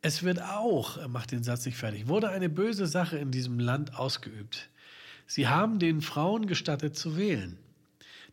[0.00, 3.58] Es wird auch, er macht den Satz nicht fertig, wurde eine böse Sache in diesem
[3.58, 4.68] Land ausgeübt.
[5.26, 7.58] Sie haben den Frauen gestattet zu wählen.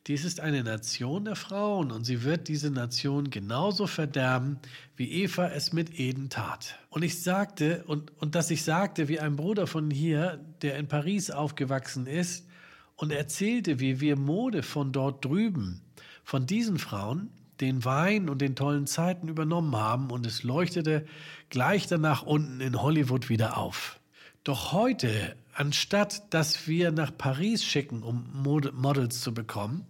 [0.08, 4.58] Dies ist eine Nation der Frauen und sie wird diese Nation genauso verderben,
[4.96, 6.80] wie Eva es mit Eden tat.
[6.89, 10.88] Und ich sagte, und, und dass ich sagte, wie ein Bruder von hier, der in
[10.88, 12.48] Paris aufgewachsen ist,
[12.96, 15.82] und erzählte, wie wir Mode von dort drüben,
[16.24, 21.06] von diesen Frauen, den Wein und den tollen Zeiten übernommen haben und es leuchtete
[21.50, 24.00] gleich danach unten in Hollywood wieder auf.
[24.46, 29.86] Doch heute, anstatt dass wir nach Paris schicken, um Models zu bekommen,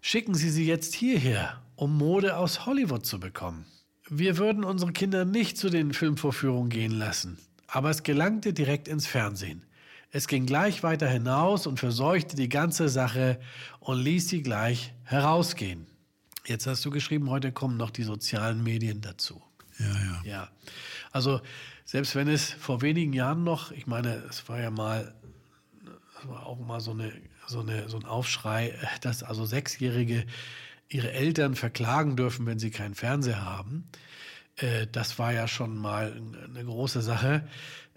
[0.00, 3.66] Schicken Sie sie jetzt hierher, um Mode aus Hollywood zu bekommen.
[4.08, 9.06] Wir würden unsere Kinder nicht zu den Filmvorführungen gehen lassen, aber es gelangte direkt ins
[9.06, 9.64] Fernsehen.
[10.10, 13.38] Es ging gleich weiter hinaus und verseuchte die ganze Sache
[13.78, 15.86] und ließ sie gleich herausgehen.
[16.46, 19.40] Jetzt hast du geschrieben, heute kommen noch die sozialen Medien dazu.
[19.78, 20.22] Ja, ja.
[20.24, 20.48] Ja.
[21.12, 21.40] Also,
[21.84, 25.14] selbst wenn es vor wenigen Jahren noch, ich meine, es war ja mal,
[26.18, 27.12] es war auch mal so eine
[27.50, 30.24] so, eine, so ein Aufschrei, dass also Sechsjährige
[30.88, 33.84] ihre Eltern verklagen dürfen, wenn sie keinen Fernseher haben.
[34.56, 37.46] Äh, das war ja schon mal eine große Sache.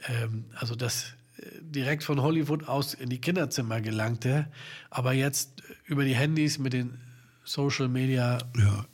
[0.07, 4.51] Ähm, also das äh, direkt von Hollywood aus in die Kinderzimmer gelangte,
[4.89, 6.99] aber jetzt über die Handys mit den
[7.43, 8.37] Social Media.
[8.57, 8.85] Ja,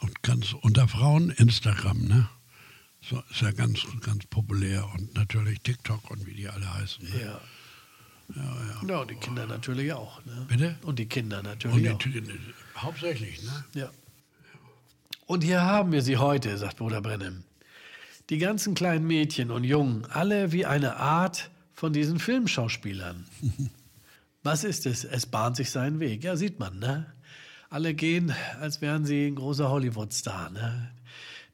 [0.00, 2.28] und ganz unter Frauen Instagram, ne?
[3.04, 7.04] So ist ja ganz, ganz populär und natürlich TikTok und wie die alle heißen.
[7.04, 7.20] Ne?
[7.20, 7.40] Ja.
[8.34, 8.88] Ja, ja.
[8.88, 10.24] ja, und die Kinder natürlich auch.
[10.24, 10.46] Ne?
[10.48, 10.76] Bitte?
[10.82, 12.82] Und die Kinder natürlich und die, auch.
[12.82, 13.64] Hauptsächlich, ne?
[13.74, 13.90] Ja.
[15.26, 17.44] Und hier haben wir sie heute, sagt Bruder Brennem.
[18.30, 23.26] Die ganzen kleinen Mädchen und Jungen, alle wie eine Art von diesen Filmschauspielern.
[24.42, 25.04] Was ist es?
[25.04, 26.24] Es bahnt sich seinen Weg.
[26.24, 27.06] Ja, sieht man, ne?
[27.70, 30.90] Alle gehen, als wären sie ein großer Hollywood-Star, ne?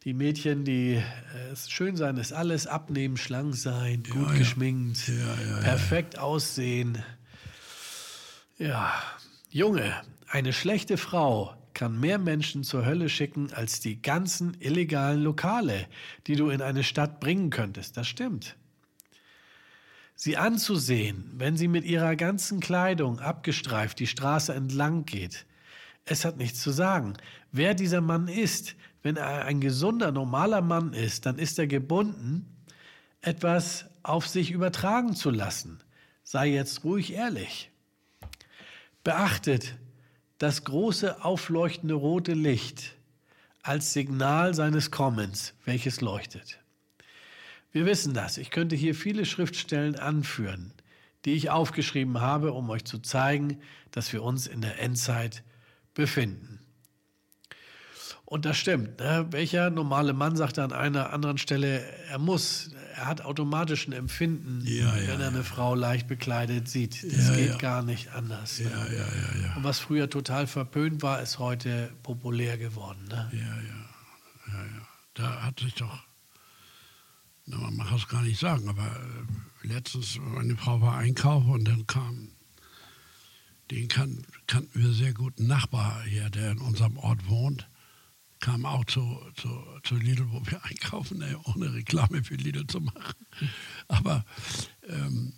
[0.09, 1.03] Die Mädchen, die äh,
[1.69, 5.61] schön sein ist alles, abnehmen, schlank sein, gut ja, geschminkt, ja.
[5.61, 7.05] perfekt aussehen.
[8.57, 8.91] Ja,
[9.51, 9.93] Junge,
[10.27, 15.87] eine schlechte Frau kann mehr Menschen zur Hölle schicken als die ganzen illegalen Lokale,
[16.27, 17.99] die du in eine Stadt bringen könntest.
[17.99, 18.57] Das stimmt.
[20.15, 25.45] Sie anzusehen, wenn sie mit ihrer ganzen Kleidung abgestreift die Straße entlang geht,
[26.07, 27.13] es hat nichts zu sagen.
[27.53, 32.65] Wer dieser Mann ist, wenn er ein gesunder, normaler Mann ist, dann ist er gebunden,
[33.21, 35.81] etwas auf sich übertragen zu lassen.
[36.23, 37.71] Sei jetzt ruhig ehrlich.
[39.05, 39.77] Beachtet
[40.39, 42.95] das große aufleuchtende rote Licht
[43.63, 46.59] als Signal seines Kommens, welches leuchtet.
[47.73, 48.39] Wir wissen das.
[48.39, 50.73] Ich könnte hier viele Schriftstellen anführen,
[51.25, 55.43] die ich aufgeschrieben habe, um euch zu zeigen, dass wir uns in der Endzeit
[55.95, 56.58] befinden.
[58.29, 58.99] Und das stimmt.
[59.01, 59.27] Ne?
[59.31, 64.61] Welcher normale Mann sagt an einer anderen Stelle, er muss, er hat automatisch ein Empfinden,
[64.67, 65.43] ja, ja, wenn er eine ja.
[65.43, 67.03] Frau leicht bekleidet sieht.
[67.11, 68.61] Das geht gar nicht anders.
[68.61, 68.71] Ne?
[69.57, 73.03] Und was früher total verpönt war, ist heute populär geworden.
[73.09, 73.31] Ne?
[73.33, 74.53] Ja, ja.
[74.53, 74.89] ja, ja.
[75.15, 75.99] Da hat sich doch,
[77.47, 81.65] na, man mag es gar nicht sagen, aber äh, letztens, meine Frau war einkaufen und
[81.65, 82.29] dann kam,
[83.71, 87.67] den kan kannten wir sehr guten Nachbar hier, der in unserem Ort wohnt
[88.41, 89.49] kam auch zu, zu,
[89.83, 93.27] zu Lidl, wo wir einkaufen, ey, ohne Reklame für Lidl zu machen.
[93.89, 94.25] Aber
[94.89, 95.33] ähm,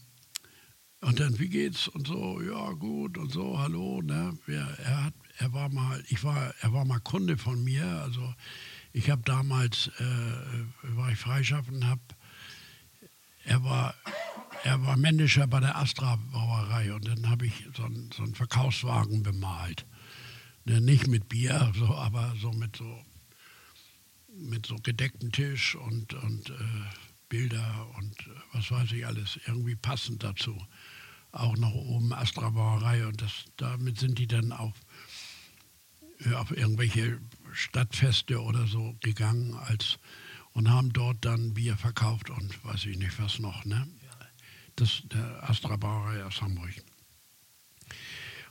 [1.02, 1.88] und dann, wie geht's?
[1.88, 4.36] Und so, ja, gut und so, hallo, ne?
[4.46, 7.86] Er, hat, er war mal, ich war, er war mal Kunde von mir.
[7.86, 8.34] Also
[8.92, 12.02] ich habe damals, äh, war ich freischaffend, habe,
[13.44, 13.94] er war,
[14.64, 18.34] er war Manager bei der Astra Brauerei und dann habe ich so, ein, so einen
[18.34, 19.86] Verkaufswagen bemalt.
[20.78, 23.04] Nicht mit Bier, so, aber so mit so
[24.32, 26.54] mit so gedecktem Tisch und, und äh,
[27.28, 30.56] Bilder und äh, was weiß ich alles, irgendwie passend dazu.
[31.32, 34.74] Auch noch oben Astra Brauerei und das, damit sind die dann auf,
[36.20, 37.20] äh, auf irgendwelche
[37.52, 39.98] Stadtfeste oder so gegangen als,
[40.52, 43.64] und haben dort dann Bier verkauft und weiß ich nicht was noch.
[43.64, 43.88] Ne?
[44.76, 46.74] Das der Astra Brauerei aus Hamburg.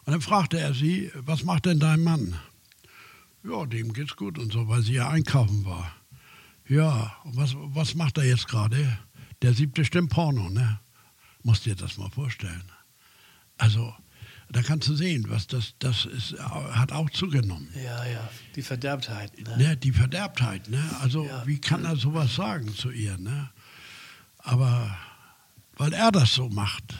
[0.09, 2.33] Und dann fragte er sie, was macht denn dein Mann?
[3.43, 5.95] Ja, dem geht's gut und so, weil sie ja einkaufen war.
[6.67, 8.97] Ja, und was, was macht er jetzt gerade?
[9.43, 10.79] Der siebte stimmt Porno, ne?
[11.43, 12.63] Musst dir das mal vorstellen.
[13.59, 13.93] Also,
[14.49, 17.69] da kannst du sehen, was das, das ist, hat auch zugenommen.
[17.75, 19.37] Ja, ja, die Verderbtheit.
[19.37, 19.57] Ne?
[19.57, 20.83] ne die Verderbtheit, ne?
[21.01, 21.45] Also, ja.
[21.45, 23.51] wie kann er sowas sagen zu ihr, ne?
[24.39, 24.97] Aber
[25.75, 26.95] weil er das so macht.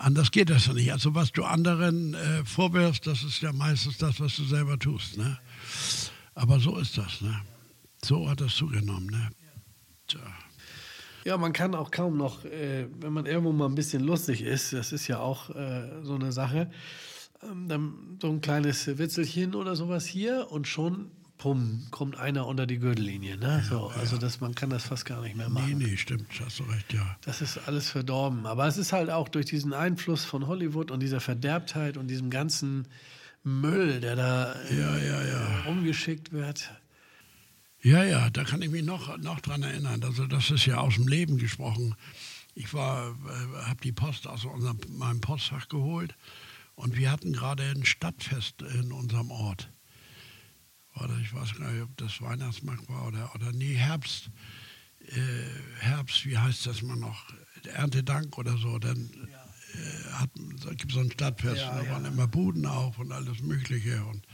[0.00, 0.92] Anders geht das ja nicht.
[0.92, 5.18] Also was du anderen äh, vorwirfst, das ist ja meistens das, was du selber tust.
[5.18, 5.38] Ne?
[6.34, 7.20] Aber so ist das.
[7.20, 7.38] Ne?
[8.02, 9.08] So hat das zugenommen.
[9.10, 9.28] Ne?
[10.06, 10.20] Tja.
[11.26, 14.72] Ja, man kann auch kaum noch, äh, wenn man irgendwo mal ein bisschen lustig ist,
[14.72, 16.70] das ist ja auch äh, so eine Sache,
[17.42, 22.66] ähm, dann so ein kleines Witzelchen oder sowas hier und schon pum, kommt einer unter
[22.66, 23.38] die Gürtellinie.
[23.38, 23.64] Ne?
[23.66, 25.78] So, also das, man kann das fast gar nicht mehr machen.
[25.78, 27.16] Nee, nee, stimmt, hast du recht, ja.
[27.22, 28.44] Das ist alles verdorben.
[28.44, 32.28] Aber es ist halt auch durch diesen Einfluss von Hollywood und dieser Verderbtheit und diesem
[32.28, 32.88] ganzen
[33.42, 35.62] Müll, der da ja, ja, ja.
[35.66, 36.70] umgeschickt wird.
[37.80, 40.04] Ja, ja, da kann ich mich noch, noch dran erinnern.
[40.04, 41.94] Also das ist ja aus dem Leben gesprochen.
[42.54, 46.14] Ich war, äh, habe die Post aus unserem, meinem Postfach geholt
[46.74, 49.70] und wir hatten gerade ein Stadtfest in unserem Ort
[51.00, 54.30] oder ich weiß gar nicht, ob das Weihnachtsmarkt war oder, oder nee, Herbst,
[55.06, 57.32] äh, Herbst, wie heißt das mal noch,
[57.64, 59.10] Erntedank oder so, dann
[59.74, 61.90] äh, gibt es so ein Stadtfest, ja, da ja.
[61.90, 64.04] waren immer Buden auf und alles Mögliche.
[64.04, 64.26] Und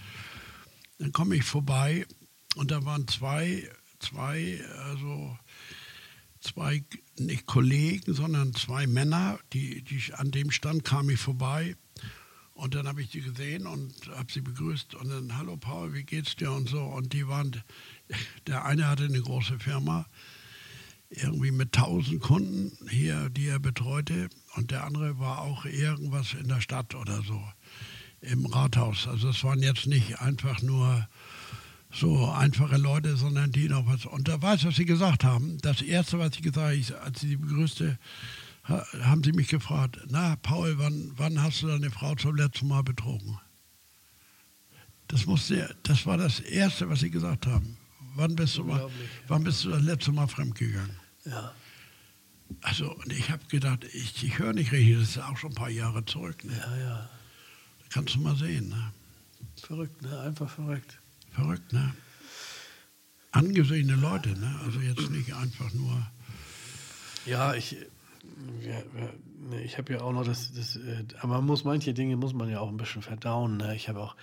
[0.99, 2.07] dann komme ich vorbei
[2.55, 5.37] und da waren zwei, zwei, also
[6.41, 6.85] zwei,
[7.19, 11.77] nicht Kollegen, sondern zwei Männer, die, die an dem Stand kam ich vorbei
[12.57, 16.05] und dann habe ich die gesehen und habe sie begrüßt und dann, hallo Paul, wie
[16.05, 16.83] geht's dir und so.
[16.83, 17.63] Und die waren,
[18.47, 20.07] der eine hatte eine große Firma,
[21.11, 24.31] irgendwie mit tausend Kunden hier, die er betreute.
[24.55, 27.41] Und der andere war auch irgendwas in der Stadt oder so,
[28.23, 29.07] im Rathaus.
[29.07, 31.07] Also es waren jetzt nicht einfach nur
[31.93, 34.07] so einfache Leute, sondern die noch was.
[34.07, 35.59] Und da weiß, was sie gesagt haben.
[35.59, 37.99] Das Erste, was ich gesagt habe, als sie die begrüßte,
[38.69, 42.83] haben sie mich gefragt, na Paul, wann, wann hast du deine Frau zum letzten Mal
[42.83, 43.39] betrogen?
[45.09, 47.77] Das, musste, das war das Erste, was sie gesagt haben.
[48.17, 48.91] Wann bist du, mal,
[49.29, 50.97] wann bist du das letzte Mal fremdgegangen?
[51.25, 51.53] Ja.
[52.63, 55.57] Also, und ich habe gedacht, ich, ich höre nicht richtig, das ist auch schon ein
[55.57, 56.45] paar Jahre zurück.
[56.45, 56.57] Ne?
[56.57, 57.11] Ja, ja.
[57.91, 58.69] Kannst du mal sehen.
[58.69, 58.93] Ne?
[59.61, 60.21] Verrückt, ne?
[60.21, 60.99] Einfach verrückt.
[61.33, 61.95] Verrückt, ne?
[63.33, 64.61] Angesehene Leute, ne?
[64.65, 66.07] Also jetzt nicht einfach nur.
[67.27, 67.77] Ja, ich,
[68.61, 68.83] ja,
[69.63, 72.49] ich habe ja auch noch das, das äh, aber man muss manche Dinge muss man
[72.49, 73.57] ja auch ein bisschen verdauen.
[73.57, 73.75] Ne?
[73.75, 74.17] Ich habe auch,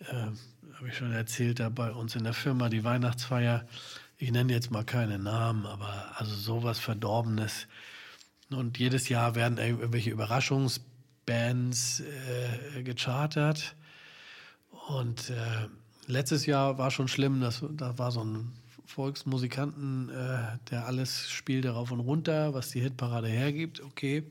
[0.00, 3.66] äh, habe ich schon erzählt, da bei uns in der Firma die Weihnachtsfeier.
[4.18, 7.66] Ich nenne jetzt mal keine Namen, aber also sowas Verdorbenes.
[8.50, 13.76] Und jedes Jahr werden irgendwelche Überraschungsbands äh, gechartert.
[14.88, 15.68] Und äh,
[16.06, 18.52] letztes Jahr war schon schlimm, das, da war so ein
[18.90, 24.24] Volksmusikanten, äh, der alles spielte rauf und runter, was die Hitparade hergibt, okay.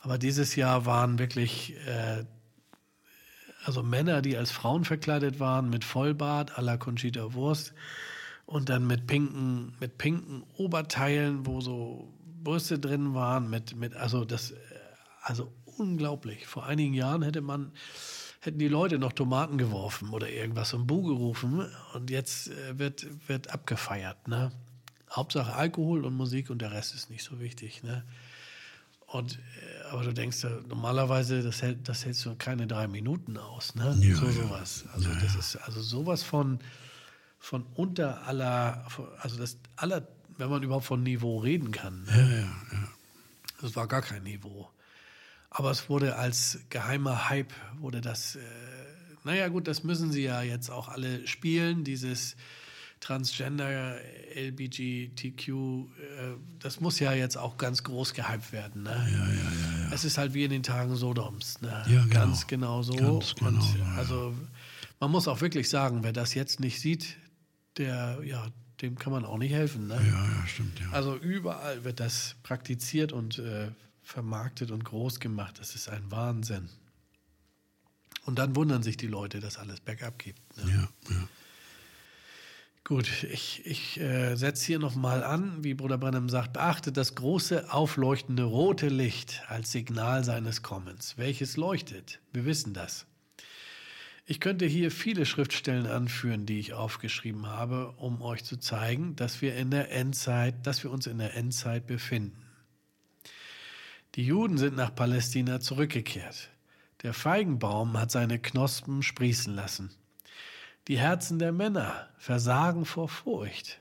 [0.00, 2.24] Aber dieses Jahr waren wirklich äh,
[3.64, 7.74] also Männer, die als Frauen verkleidet waren, mit Vollbart à la Conchita Wurst
[8.46, 14.24] und dann mit pinken, mit pinken Oberteilen, wo so Brüste drin waren, mit, mit also
[14.24, 14.56] das, äh,
[15.22, 16.46] also unglaublich.
[16.46, 17.72] Vor einigen Jahren hätte man
[18.40, 23.06] hätten die Leute noch Tomaten geworfen oder irgendwas und Bu gerufen und jetzt äh, wird,
[23.28, 24.28] wird abgefeiert.
[24.28, 24.50] Ne?
[25.10, 27.82] Hauptsache Alkohol und Musik und der Rest ist nicht so wichtig.
[27.82, 28.02] Ne?
[29.06, 33.74] Und, äh, aber du denkst, normalerweise, das, hält, das hältst du keine drei Minuten aus.
[33.74, 33.94] Ne?
[34.00, 34.84] Ja, so sowas.
[34.94, 36.60] Also, ja, das ist also sowas von,
[37.38, 38.86] von unter aller,
[39.20, 42.04] also das aller, wenn man überhaupt von Niveau reden kann.
[42.04, 42.12] Ne?
[42.12, 42.38] Ja, ja,
[42.72, 42.88] ja.
[43.60, 44.70] Das war gar kein Niveau.
[45.50, 48.40] Aber es wurde als geheimer Hype, wurde das, äh,
[49.24, 52.36] naja gut, das müssen sie ja jetzt auch alle spielen, dieses
[53.00, 53.96] Transgender,
[54.34, 55.86] LBGTQ, äh,
[56.60, 58.82] das muss ja jetzt auch ganz groß gehypt werden.
[58.82, 58.90] Ne?
[58.90, 59.92] Ja, ja, ja, ja.
[59.92, 61.60] Es ist halt wie in den Tagen Sodoms.
[61.62, 61.82] Ne?
[61.88, 62.08] Ja, genau.
[62.08, 62.94] Ganz genau so.
[62.94, 63.94] Ganz genau, Und, ja.
[63.96, 64.34] Also
[65.00, 67.16] man muss auch wirklich sagen, wer das jetzt nicht sieht,
[67.78, 68.46] der, ja,
[68.82, 69.88] dem kann man auch nicht helfen.
[69.88, 69.94] Ne?
[69.94, 70.90] Ja, ja, stimmt, ja.
[70.92, 73.68] Also überall wird das praktiziert und äh,
[74.02, 75.58] vermarktet und groß gemacht.
[75.58, 76.68] Das ist ein Wahnsinn.
[78.26, 80.36] Und dann wundern sich die Leute, dass alles bergab geht.
[80.56, 80.70] Ne?
[80.70, 81.28] Ja, ja.
[82.84, 87.72] Gut, ich, ich äh, setze hier nochmal an, wie Bruder Brennan sagt, beachtet das große
[87.72, 91.16] aufleuchtende rote Licht als Signal seines Kommens.
[91.16, 92.20] Welches leuchtet?
[92.32, 93.06] Wir wissen das.
[94.26, 99.40] Ich könnte hier viele Schriftstellen anführen, die ich aufgeschrieben habe, um euch zu zeigen, dass
[99.40, 102.49] wir in der Endzeit, dass wir uns in der Endzeit befinden.
[104.20, 106.50] Die Juden sind nach Palästina zurückgekehrt.
[107.02, 109.92] Der Feigenbaum hat seine Knospen sprießen lassen.
[110.88, 113.78] Die Herzen der Männer versagen vor Furcht.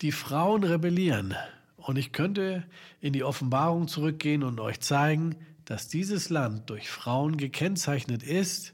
[0.00, 1.34] Die Frauen rebellieren.
[1.76, 2.66] Und ich könnte
[3.02, 8.72] in die Offenbarung zurückgehen und euch zeigen, dass dieses Land durch Frauen gekennzeichnet ist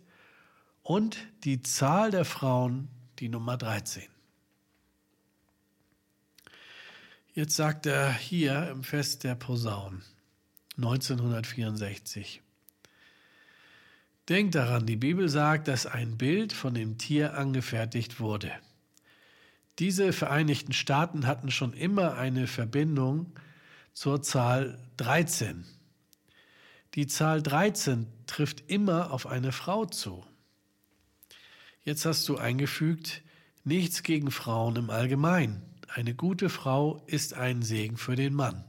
[0.84, 2.86] und die Zahl der Frauen
[3.18, 4.13] die Nummer 13.
[7.36, 10.04] Jetzt sagt er hier im Fest der Posaunen
[10.76, 12.40] 1964.
[14.28, 18.52] Denkt daran, die Bibel sagt, dass ein Bild von dem Tier angefertigt wurde.
[19.80, 23.32] Diese Vereinigten Staaten hatten schon immer eine Verbindung
[23.94, 25.64] zur Zahl 13.
[26.94, 30.24] Die Zahl 13 trifft immer auf eine Frau zu.
[31.82, 33.22] Jetzt hast du eingefügt,
[33.64, 35.73] nichts gegen Frauen im Allgemeinen.
[35.94, 38.64] Eine gute Frau ist ein Segen für den Mann.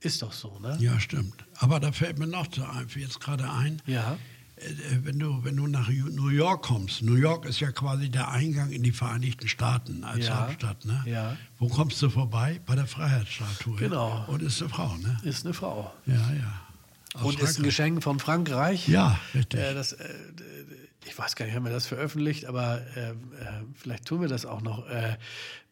[0.00, 0.76] Ist doch so, ne?
[0.80, 1.44] Ja, stimmt.
[1.58, 2.48] Aber da fällt mir noch
[2.96, 3.80] jetzt gerade ein.
[3.86, 4.18] Ja.
[4.56, 4.72] Äh,
[5.04, 8.70] wenn du, wenn du nach New York kommst, New York ist ja quasi der Eingang
[8.70, 10.84] in die Vereinigten Staaten als ja, Hauptstadt.
[10.84, 11.00] Ne?
[11.06, 11.36] Ja.
[11.58, 12.60] Wo kommst du vorbei?
[12.66, 13.76] Bei der Freiheitsstatue.
[13.76, 14.24] Genau.
[14.26, 15.16] Und ist eine Frau, ne?
[15.22, 15.92] Ist eine Frau.
[16.06, 16.60] Ja, ja.
[17.18, 17.50] Aus und Frankreich.
[17.50, 18.88] ist ein Geschenk von Frankreich.
[18.88, 19.60] Ja, richtig.
[19.60, 20.08] Äh, das, äh,
[21.06, 23.14] ich weiß gar nicht, haben wir das veröffentlicht, aber äh, äh
[23.74, 24.88] vielleicht tun wir das auch noch.
[24.88, 25.16] Äh,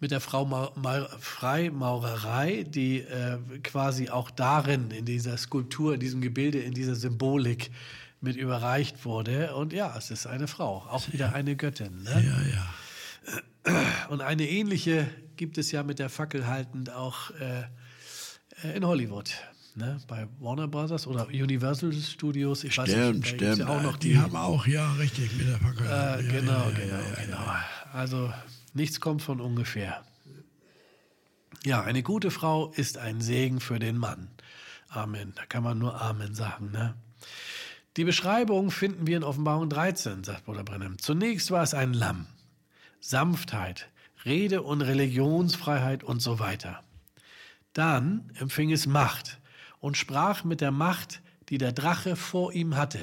[0.00, 6.00] mit der Frau Ma Ma Freimaurerei, die äh, quasi auch darin, in dieser Skulptur, in
[6.00, 7.70] diesem Gebilde, in dieser Symbolik
[8.20, 9.54] mit überreicht wurde.
[9.54, 12.02] Und ja, es ist eine Frau, auch wieder eine Göttin.
[12.02, 12.24] Ne?
[12.26, 14.08] Ja, ja.
[14.08, 17.30] Und eine ähnliche gibt es ja mit der Fackel haltend auch
[18.74, 19.34] in Hollywood
[19.76, 20.00] ne?
[20.08, 22.64] bei Warner Brothers oder Universal Studios.
[22.64, 23.58] Ich stimmt, weiß nicht, stimmt.
[23.58, 25.86] Ja auch noch die, die, haben auch, ja, richtig, mit der Fackel.
[25.86, 27.52] Äh, ja, genau, ja, genau, genau.
[27.92, 28.32] Also
[28.74, 30.02] nichts kommt von ungefähr.
[31.64, 34.28] Ja, eine gute Frau ist ein Segen für den Mann.
[34.88, 35.32] Amen.
[35.34, 36.70] Da kann man nur Amen sagen.
[36.70, 36.94] Ne?
[37.96, 40.98] Die Beschreibung finden wir in Offenbarung 13, sagt Bruder Brennem.
[40.98, 42.26] Zunächst war es ein Lamm.
[43.00, 43.88] Sanftheit,
[44.24, 46.82] Rede- und Religionsfreiheit und so weiter.
[47.72, 49.38] Dann empfing es Macht
[49.86, 52.98] und sprach mit der Macht, die der Drache vor ihm hatte.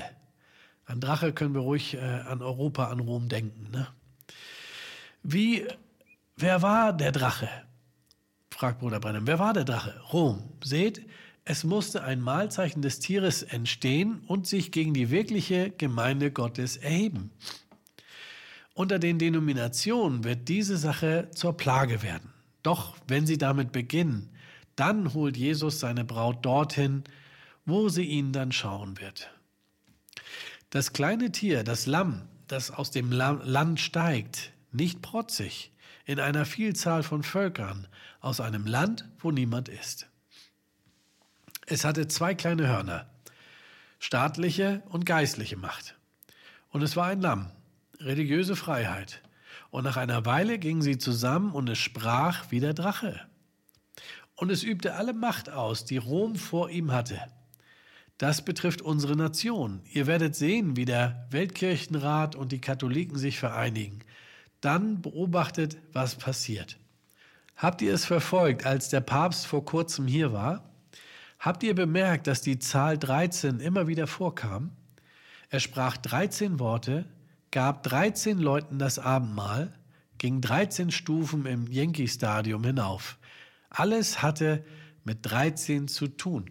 [0.85, 3.71] An Drache können wir ruhig äh, an Europa, an Rom denken.
[3.71, 3.87] Ne?
[5.23, 5.65] Wie,
[6.35, 7.47] wer war der Drache?
[8.49, 9.25] fragt Bruder Brennan.
[9.27, 9.97] Wer war der Drache?
[10.11, 10.43] Rom.
[10.61, 11.07] Seht,
[11.45, 17.31] es musste ein Mahlzeichen des Tieres entstehen und sich gegen die wirkliche Gemeinde Gottes erheben.
[18.73, 22.33] Unter den Denominationen wird diese Sache zur Plage werden.
[22.61, 24.32] Doch wenn sie damit beginnen,
[24.75, 27.03] dann holt Jesus seine Braut dorthin,
[27.65, 29.31] wo sie ihn dann schauen wird.
[30.69, 35.71] Das kleine Tier, das Lamm, das aus dem Land steigt, nicht protzig,
[36.05, 37.87] in einer Vielzahl von Völkern,
[38.19, 40.07] aus einem Land, wo niemand ist.
[41.65, 43.07] Es hatte zwei kleine Hörner,
[43.99, 45.95] staatliche und geistliche Macht.
[46.69, 47.51] Und es war ein Lamm,
[47.99, 49.21] religiöse Freiheit.
[49.69, 53.21] Und nach einer Weile gingen sie zusammen und es sprach wie der Drache
[54.43, 57.17] und es übte alle Macht aus, die Rom vor ihm hatte.
[58.17, 59.79] Das betrifft unsere Nation.
[59.89, 63.99] Ihr werdet sehen, wie der Weltkirchenrat und die Katholiken sich vereinigen.
[64.59, 66.77] Dann beobachtet, was passiert.
[67.55, 70.69] Habt ihr es verfolgt, als der Papst vor kurzem hier war?
[71.39, 74.71] Habt ihr bemerkt, dass die Zahl 13 immer wieder vorkam?
[75.51, 77.05] Er sprach 13 Worte,
[77.49, 79.71] gab 13 Leuten das Abendmahl,
[80.17, 83.17] ging 13 Stufen im Yankee Stadium hinauf.
[83.73, 84.63] Alles hatte
[85.03, 86.49] mit 13 zu tun.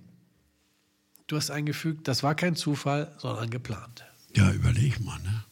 [1.27, 4.05] Du hast eingefügt, das war kein Zufall, sondern geplant.
[4.37, 5.45] Ja, überleg mal, ne?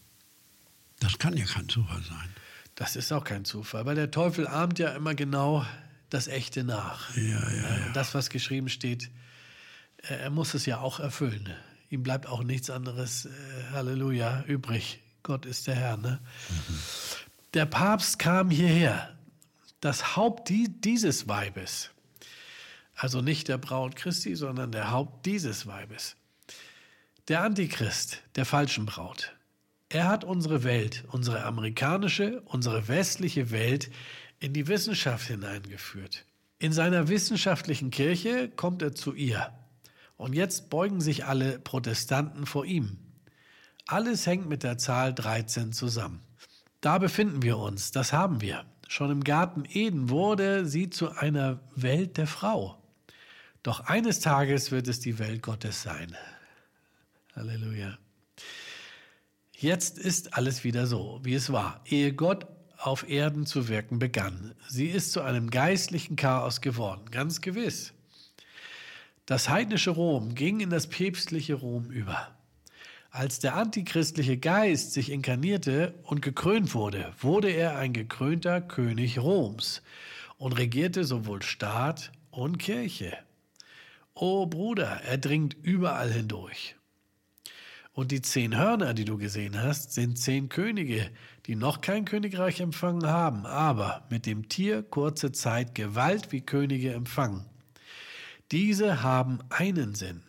[0.98, 2.34] Das kann ja kein Zufall sein.
[2.74, 5.64] Das ist auch kein Zufall, weil der Teufel ahmt ja immer genau
[6.10, 7.14] das Echte nach.
[7.16, 7.92] Ja, ja, ja.
[7.94, 9.10] Das, was geschrieben steht,
[10.02, 11.48] er muss es ja auch erfüllen.
[11.88, 13.30] Ihm bleibt auch nichts anderes, äh,
[13.72, 15.00] Halleluja, übrig.
[15.22, 15.96] Gott ist der Herr.
[15.96, 16.20] Ne?
[16.48, 16.78] Mhm.
[17.54, 19.16] Der Papst kam hierher
[19.80, 21.90] das Haupt dieses Weibes,
[22.94, 26.16] also nicht der Braut Christi, sondern der Haupt dieses Weibes,
[27.28, 29.34] der Antichrist der falschen Braut.
[29.88, 33.90] Er hat unsere Welt, unsere amerikanische, unsere westliche Welt
[34.38, 36.26] in die Wissenschaft hineingeführt.
[36.58, 39.52] In seiner wissenschaftlichen Kirche kommt er zu ihr.
[40.16, 42.98] Und jetzt beugen sich alle Protestanten vor ihm.
[43.86, 46.20] Alles hängt mit der Zahl 13 zusammen.
[46.80, 48.64] Da befinden wir uns, das haben wir.
[48.90, 52.76] Schon im Garten Eden wurde sie zu einer Welt der Frau.
[53.62, 56.16] Doch eines Tages wird es die Welt Gottes sein.
[57.36, 57.96] Halleluja.
[59.52, 64.56] Jetzt ist alles wieder so, wie es war, ehe Gott auf Erden zu wirken begann.
[64.66, 67.92] Sie ist zu einem geistlichen Chaos geworden, ganz gewiss.
[69.24, 72.36] Das heidnische Rom ging in das päpstliche Rom über.
[73.12, 79.82] Als der antichristliche Geist sich inkarnierte und gekrönt wurde, wurde er ein gekrönter König Roms
[80.38, 83.18] und regierte sowohl Staat und Kirche.
[84.14, 86.76] O Bruder, er dringt überall hindurch.
[87.92, 91.10] Und die zehn Hörner, die du gesehen hast, sind zehn Könige,
[91.46, 96.92] die noch kein Königreich empfangen haben, aber mit dem Tier kurze Zeit Gewalt wie Könige
[96.92, 97.44] empfangen.
[98.52, 100.22] Diese haben einen Sinn.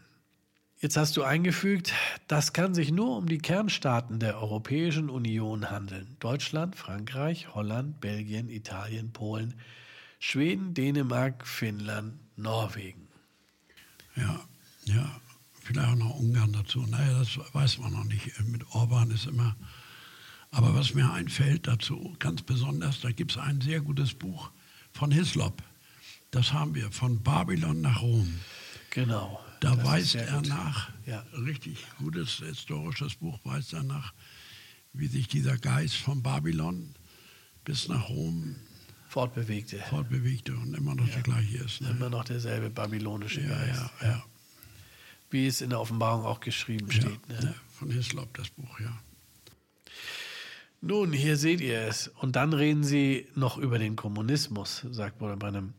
[0.81, 1.93] Jetzt hast du eingefügt,
[2.27, 6.17] das kann sich nur um die Kernstaaten der Europäischen Union handeln.
[6.19, 9.53] Deutschland, Frankreich, Holland, Belgien, Italien, Polen,
[10.17, 13.07] Schweden, Dänemark, Finnland, Norwegen.
[14.15, 14.43] Ja,
[14.85, 15.21] ja,
[15.53, 16.81] vielleicht auch noch Ungarn dazu.
[16.81, 18.39] Naja, das weiß man noch nicht.
[18.47, 19.55] Mit Orban ist immer.
[20.49, 24.49] Aber was mir einfällt dazu, ganz besonders, da gibt es ein sehr gutes Buch
[24.93, 25.61] von Hislop.
[26.31, 28.33] Das haben wir, von Babylon nach Rom.
[28.89, 29.39] Genau.
[29.61, 30.49] Da weist er gut.
[30.49, 31.23] nach, ja.
[31.33, 34.11] richtig gutes historisches Buch weist er nach,
[34.91, 36.95] wie sich dieser Geist von Babylon
[37.63, 38.55] bis nach Rom
[39.07, 39.77] fortbewegte.
[39.89, 41.13] Fortbewegte und immer noch ja.
[41.13, 41.79] der gleiche ist.
[41.81, 41.91] Ne?
[41.91, 43.91] Immer noch derselbe babylonische ja, Geist.
[44.01, 44.25] Ja, ja.
[45.29, 47.29] Wie es in der Offenbarung auch geschrieben steht.
[47.29, 47.53] Ne?
[47.69, 48.99] von Hislop das Buch, ja.
[50.81, 52.07] Nun, hier seht ihr es.
[52.07, 55.75] Und dann reden sie noch über den Kommunismus, sagt Bruder Brennem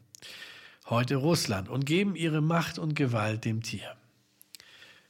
[0.92, 3.96] heute Russland, und geben ihre Macht und Gewalt dem Tier.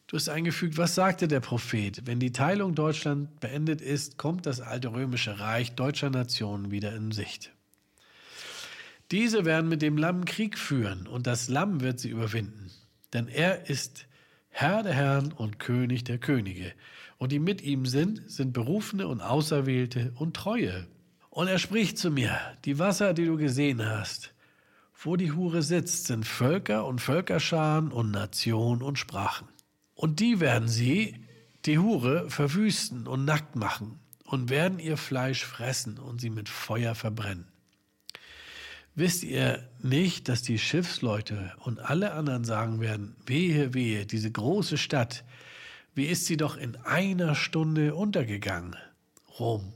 [0.07, 2.07] Du hast eingefügt, was sagte der Prophet?
[2.07, 7.11] Wenn die Teilung Deutschland beendet ist, kommt das alte römische Reich deutscher Nationen wieder in
[7.11, 7.51] Sicht.
[9.11, 12.71] Diese werden mit dem Lamm Krieg führen und das Lamm wird sie überwinden.
[13.13, 14.07] Denn er ist
[14.51, 16.73] Herr der Herren und König der Könige.
[17.19, 20.87] Und die mit ihm sind, sind Berufene und Auserwählte und Treue.
[21.29, 24.33] Und er spricht zu mir, die Wasser, die du gesehen hast,
[25.05, 29.49] wo die Hure sitzt, sind Völker und Völkerscharen und Nationen und Sprachen.
[29.95, 31.17] Und die werden sie,
[31.65, 36.95] die Hure, verwüsten und nackt machen und werden ihr Fleisch fressen und sie mit Feuer
[36.95, 37.47] verbrennen.
[38.95, 44.77] Wisst ihr nicht, dass die Schiffsleute und alle anderen sagen werden, wehe, wehe, diese große
[44.77, 45.25] Stadt,
[45.95, 48.77] wie ist sie doch in einer Stunde untergegangen?
[49.39, 49.73] Rom.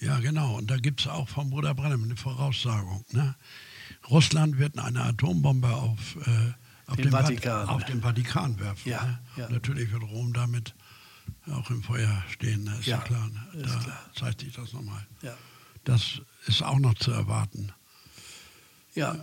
[0.00, 0.56] Ja, genau.
[0.56, 3.04] Und da gibt es auch vom Bruder Brennem eine Voraussagung.
[3.12, 3.34] Ne?
[4.10, 6.30] Russland wird eine Atombombe auf, äh,
[6.86, 7.68] auf, den, den Vatikan.
[7.68, 8.88] auf den Vatikan werfen.
[8.88, 9.18] Ja, ne?
[9.36, 9.48] ja.
[9.48, 10.74] Natürlich wird Rom damit
[11.50, 12.76] auch im Feuer stehen, ne?
[12.78, 13.28] ist ja, klar.
[13.28, 13.62] Ne?
[13.62, 14.10] Da klar.
[14.14, 15.06] zeigt sich das nochmal.
[15.22, 15.34] Ja.
[15.84, 17.72] Das ist auch noch zu erwarten.
[18.94, 19.16] Ja.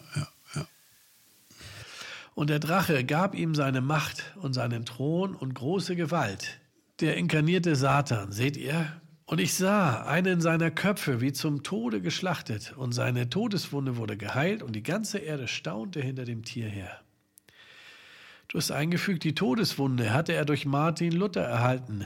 [2.35, 6.59] Und der Drache gab ihm seine Macht und seinen Thron und große Gewalt.
[6.99, 9.01] Der inkarnierte Satan, seht ihr,
[9.33, 14.61] und ich sah einen seiner Köpfe wie zum Tode geschlachtet, und seine Todeswunde wurde geheilt,
[14.61, 17.01] und die ganze Erde staunte hinter dem Tier her.
[18.47, 22.05] Du hast eingefügt, die Todeswunde hatte er durch Martin Luther erhalten,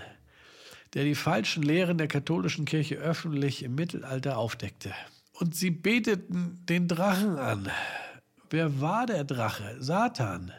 [0.94, 4.94] der die falschen Lehren der katholischen Kirche öffentlich im Mittelalter aufdeckte.
[5.34, 7.70] Und sie beteten den Drachen an.
[8.50, 9.76] Wer war der Drache?
[9.82, 10.54] Satan,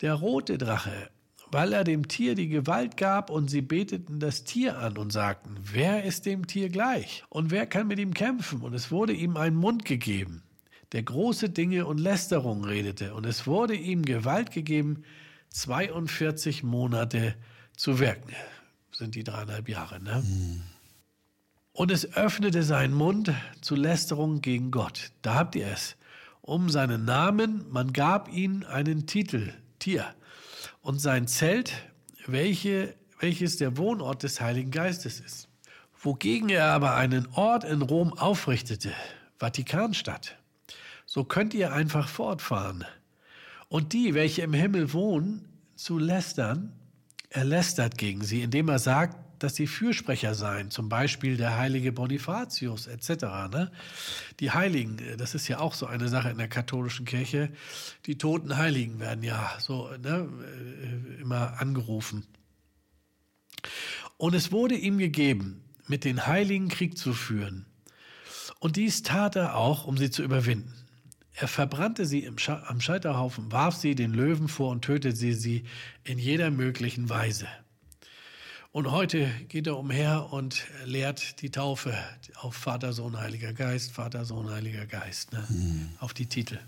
[0.00, 1.10] der rote Drache
[1.52, 5.56] weil er dem Tier die Gewalt gab und sie beteten das Tier an und sagten,
[5.60, 8.62] wer ist dem Tier gleich und wer kann mit ihm kämpfen?
[8.62, 10.42] Und es wurde ihm ein Mund gegeben,
[10.92, 15.04] der große Dinge und Lästerung redete und es wurde ihm Gewalt gegeben,
[15.50, 17.34] 42 Monate
[17.76, 18.32] zu wirken.
[18.90, 20.22] Sind die dreieinhalb Jahre, ne?
[20.24, 20.62] Mhm.
[21.74, 25.10] Und es öffnete seinen Mund zu Lästerung gegen Gott.
[25.22, 25.96] Da habt ihr es.
[26.42, 30.14] Um seinen Namen, man gab ihm einen Titel, Tier
[30.82, 31.72] und sein Zelt,
[32.26, 35.48] welche, welches der Wohnort des Heiligen Geistes ist.
[35.98, 38.92] Wogegen er aber einen Ort in Rom aufrichtete,
[39.38, 40.36] Vatikanstadt,
[41.06, 42.84] so könnt ihr einfach fortfahren.
[43.68, 46.72] Und die, welche im Himmel wohnen, zu lästern,
[47.30, 51.92] er lästert gegen sie, indem er sagt, dass sie Fürsprecher seien, zum Beispiel der heilige
[51.92, 53.24] Bonifatius etc.
[53.50, 53.72] Ne?
[54.40, 57.50] Die Heiligen, das ist ja auch so eine Sache in der katholischen Kirche.
[58.06, 62.24] Die toten Heiligen werden ja so ne, äh, immer angerufen.
[64.16, 67.66] Und es wurde ihm gegeben, mit den Heiligen Krieg zu führen.
[68.60, 70.72] Und dies tat er auch, um sie zu überwinden.
[71.34, 75.64] Er verbrannte sie am Scheiterhaufen, warf sie den Löwen vor und tötete sie
[76.04, 77.48] in jeder möglichen Weise.
[78.72, 81.94] Und heute geht er umher und lehrt die Taufe
[82.36, 85.46] auf Vater, Sohn, Heiliger Geist, Vater, Sohn, Heiliger Geist, ne?
[85.46, 85.90] Hm.
[85.98, 86.58] auf die Titel.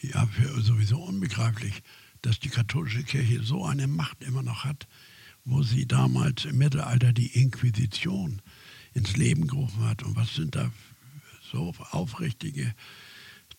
[0.00, 1.82] Ja, für sowieso unbegreiflich,
[2.22, 4.88] dass die katholische Kirche so eine Macht immer noch hat,
[5.44, 8.40] wo sie damals im Mittelalter die Inquisition
[8.94, 10.04] ins Leben gerufen hat.
[10.04, 10.72] Und was sind da
[11.52, 12.74] so aufrichtige,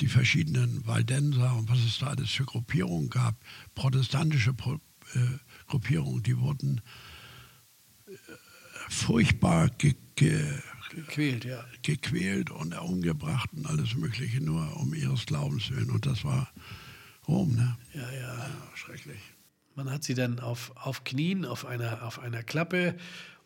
[0.02, 3.36] die verschiedenen Waldenser und was es da alles für Gruppierungen gab,
[3.76, 4.80] protestantische Pro,
[5.14, 5.20] äh,
[5.68, 6.82] Gruppierungen, die wurden
[8.08, 8.12] äh,
[8.90, 10.44] furchtbar ge ge
[10.90, 11.64] gequält, ja.
[11.84, 15.92] gequält und umgebracht und alles Mögliche nur um ihres Glaubens willen.
[15.92, 16.52] Und das war
[17.28, 17.78] Rom, ne?
[17.94, 18.20] Ja, ja.
[18.20, 19.20] ja schrecklich.
[19.76, 22.96] Man hat sie dann auf, auf Knien, auf einer, auf einer Klappe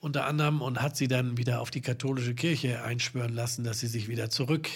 [0.02, 3.88] unter anderem und hat sie dann wieder auf die katholische Kirche einschwören lassen, dass sie
[3.88, 4.68] sich wieder zurück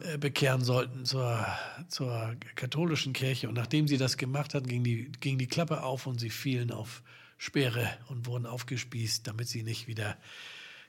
[0.00, 1.44] äh, bekehren sollten zur,
[1.88, 3.48] zur katholischen Kirche.
[3.48, 6.70] Und nachdem sie das gemacht hat, ging die, ging die Klappe auf und sie fielen
[6.70, 7.02] auf
[7.38, 10.16] Speere und wurden aufgespießt, damit sie nicht wieder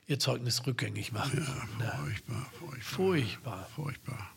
[0.06, 1.46] ihr Zeugnis rückgängig machen.
[1.80, 2.80] Ja, furchtbar, furchtbar.
[2.82, 3.68] Furchtbar.
[3.74, 4.33] Furchtbar.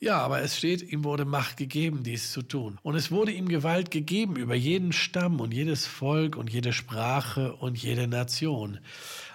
[0.00, 2.78] Ja, aber es steht, ihm wurde Macht gegeben, dies zu tun.
[2.82, 7.54] Und es wurde ihm Gewalt gegeben über jeden Stamm und jedes Volk und jede Sprache
[7.54, 8.80] und jede Nation.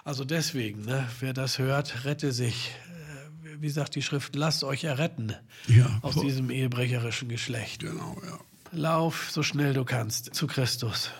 [0.04, 2.70] Also deswegen, ne, wer das hört, rette sich.
[3.44, 5.34] Äh, Wie sagt die Schrift, lasst euch erretten
[5.66, 7.80] Ja, aus fu- diesem ehebrecherischen Geschlecht.
[7.80, 8.38] Genau, ja.
[8.72, 11.10] Lauf so schnell du kannst zu Christus.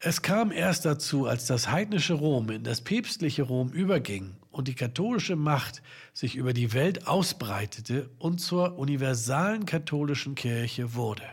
[0.00, 4.74] Es kam erst dazu, als das heidnische Rom in das päpstliche Rom überging und die
[4.74, 5.82] katholische Macht
[6.12, 11.24] sich über die Welt ausbreitete und zur universalen katholischen Kirche wurde.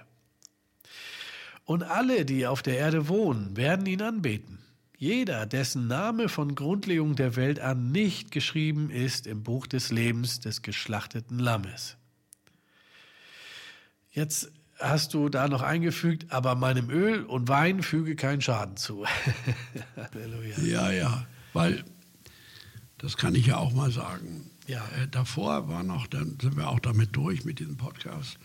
[1.66, 4.58] Und alle, die auf der Erde wohnen, werden ihn anbeten.
[4.98, 10.40] Jeder, dessen Name von Grundlegung der Welt an nicht geschrieben ist im Buch des Lebens
[10.40, 11.96] des geschlachteten Lammes.
[14.12, 19.06] Jetzt hast du da noch eingefügt, aber meinem Öl und Wein füge keinen Schaden zu.
[19.96, 20.60] Halleluja.
[20.64, 21.84] Ja, ja, weil
[23.00, 24.52] das kann ich ja auch mal sagen.
[24.68, 24.86] Ja.
[25.02, 28.38] Äh, davor war noch, dann sind wir auch damit durch mit diesem Podcast.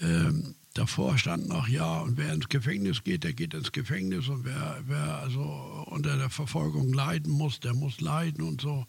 [0.00, 4.44] Ähm, davor stand noch, ja, und wer ins Gefängnis geht, der geht ins Gefängnis und
[4.44, 5.42] wer, wer also
[5.86, 8.86] unter der Verfolgung leiden muss, der muss leiden und so.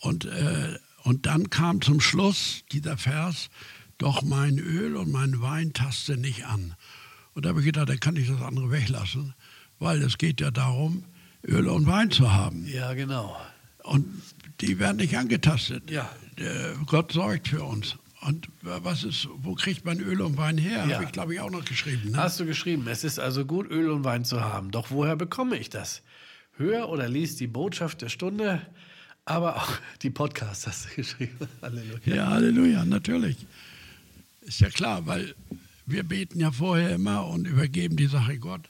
[0.00, 3.50] Und, äh, und dann kam zum Schluss dieser Vers,
[3.98, 6.74] doch mein Öl und mein Wein taste nicht an.
[7.34, 9.34] Und da habe ich gedacht, dann kann ich das andere weglassen,
[9.78, 11.04] weil es geht ja darum,
[11.46, 12.66] Öl und Wein zu haben.
[12.66, 13.36] Ja, genau.
[13.90, 14.06] Und
[14.60, 15.90] die werden nicht angetastet.
[15.90, 16.08] Ja.
[16.86, 17.96] Gott sorgt für uns.
[18.20, 20.86] Und was ist, wo kriegt man Öl und Wein her?
[20.86, 20.94] Ja.
[20.94, 22.12] Habe ich, glaube ich, auch noch geschrieben.
[22.12, 22.16] Ne?
[22.16, 24.70] Hast du geschrieben, es ist also gut, Öl und Wein zu haben.
[24.70, 26.02] Doch woher bekomme ich das?
[26.56, 28.64] Hör oder lies die Botschaft der Stunde,
[29.24, 29.72] aber auch
[30.02, 31.48] die Podcasts hast du geschrieben.
[31.62, 31.98] Halleluja.
[32.04, 33.38] Ja, Halleluja, natürlich.
[34.42, 35.34] Ist ja klar, weil
[35.84, 38.69] wir beten ja vorher immer und übergeben die Sache Gott.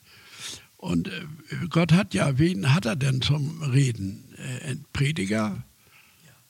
[0.80, 1.26] Und äh,
[1.68, 4.34] Gott hat ja, wen hat er denn zum Reden?
[4.38, 5.62] Äh, ein Prediger?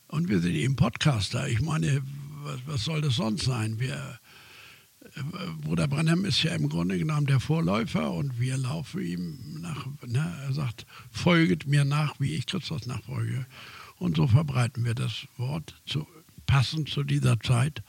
[0.06, 1.48] Und wir sind eben Podcaster.
[1.48, 2.00] Ich meine,
[2.44, 3.80] was, was soll das sonst sein?
[3.80, 4.20] Wir,
[5.16, 5.20] äh,
[5.62, 9.86] Bruder Branham ist ja im Grunde genommen der Vorläufer und wir laufen ihm nach.
[10.06, 10.32] Ne?
[10.46, 13.46] Er sagt, folget mir nach, wie ich Christus nachfolge.
[13.98, 16.06] Und so verbreiten wir das Wort zu,
[16.46, 17.82] passend zu dieser Zeit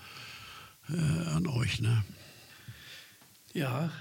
[0.90, 1.82] äh, an euch.
[1.82, 2.04] Ne?
[3.54, 3.92] Ja,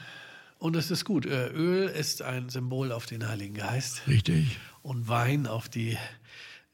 [0.61, 1.27] und es ist gut.
[1.27, 4.59] Äh, Öl ist ein Symbol auf den Heiligen Geist Richtig?
[4.83, 5.97] und Wein auf die,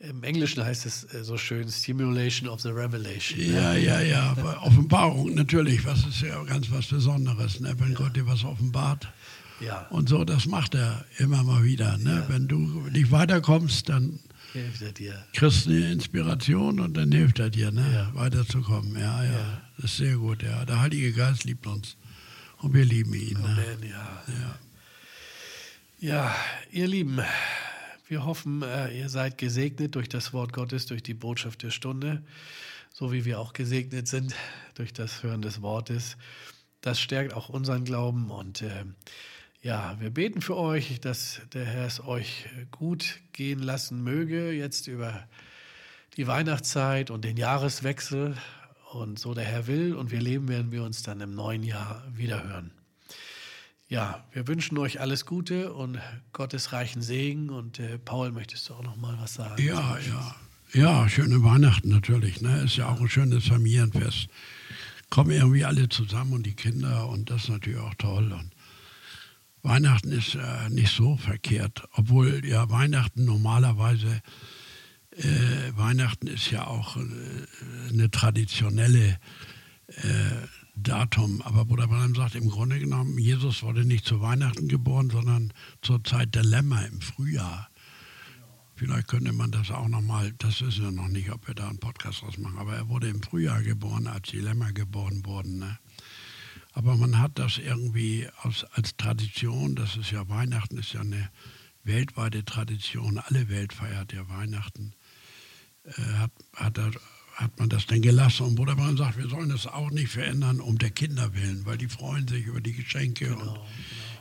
[0.01, 3.41] im Englischen heißt es äh, so schön, Stimulation of the Revelation.
[3.41, 4.23] Ja, ja, ja.
[4.37, 7.75] aber Offenbarung natürlich, was ist ja ganz was Besonderes, ne?
[7.79, 9.09] wenn Gott dir was offenbart.
[9.61, 11.97] Ja, Und so, das macht er immer mal wieder.
[11.97, 12.25] Ne?
[12.29, 12.59] Wenn du
[12.93, 14.19] nicht weiterkommst, dann
[14.53, 15.25] hilft er dir.
[15.33, 17.87] kriegst du eine Inspiration und dann hilft er dir, ne?
[17.91, 18.15] Ja.
[18.15, 18.95] weiterzukommen.
[18.95, 19.63] Ja, ja, Ja.
[19.77, 20.65] Das ist sehr gut, ja.
[20.67, 21.97] Der Heilige Geist liebt uns
[22.59, 23.41] und wir lieben ihn.
[23.41, 23.49] Ne?
[23.49, 24.59] Amen, ja.
[25.99, 26.37] Ja,
[26.71, 27.21] ihr Lieben,
[28.07, 32.23] wir hoffen, äh, ihr seid gesegnet durch das Wort Gottes, durch die Botschaft der Stunde,
[32.93, 34.35] so wie wir auch gesegnet sind
[34.75, 36.19] durch das Hören des Wortes.
[36.83, 38.85] Das stärkt auch unseren Glauben und äh,
[39.63, 44.87] ja, wir beten für euch, dass der Herr es euch gut gehen lassen möge, jetzt
[44.87, 45.27] über
[46.17, 48.37] die Weihnachtszeit und den Jahreswechsel.
[48.93, 52.05] Und so der Herr will und wir leben, werden wir uns dann im neuen Jahr
[52.15, 52.71] wiederhören.
[53.89, 55.99] Ja, wir wünschen euch alles Gute und
[56.33, 57.51] Gottes reichen Segen.
[57.51, 59.63] Und äh, Paul, möchtest du auch noch mal was sagen?
[59.63, 60.37] Ja, ja.
[60.73, 62.41] Ja, schöne Weihnachten natürlich.
[62.41, 62.63] Ne?
[62.63, 64.29] Ist ja auch ein schönes Familienfest.
[65.11, 68.33] Kommen irgendwie alle zusammen und die Kinder und das ist natürlich auch toll.
[68.33, 68.51] Und
[69.63, 74.21] Weihnachten ist äh, nicht so verkehrt, obwohl ja Weihnachten normalerweise,
[75.17, 77.01] äh, Weihnachten ist ja auch äh,
[77.91, 79.19] eine traditionelle
[79.89, 81.41] äh, Datum.
[81.43, 85.53] Aber Bruder Branham sagt im Grunde genommen, Jesus wurde nicht zu Weihnachten geboren, sondern
[85.83, 87.69] zur Zeit der Lämmer im Frühjahr.
[88.75, 91.79] Vielleicht könnte man das auch nochmal, das wissen wir noch nicht, ob wir da einen
[91.79, 95.61] Podcast draus machen, aber er wurde im Frühjahr geboren, als die Lämmer geboren wurden.
[95.61, 95.79] Ne?
[96.73, 101.31] Aber man hat das irgendwie aus, als Tradition, das ist ja Weihnachten, ist ja eine
[101.85, 104.93] weltweite Tradition, alle Welt feiert ja Weihnachten,
[106.19, 106.91] hat, hat, er,
[107.35, 108.47] hat man das denn gelassen.
[108.47, 111.79] Und Bruder Branham sagt, wir sollen das auch nicht verändern um der Kinder willen, weil
[111.79, 113.59] die freuen sich über die Geschenke und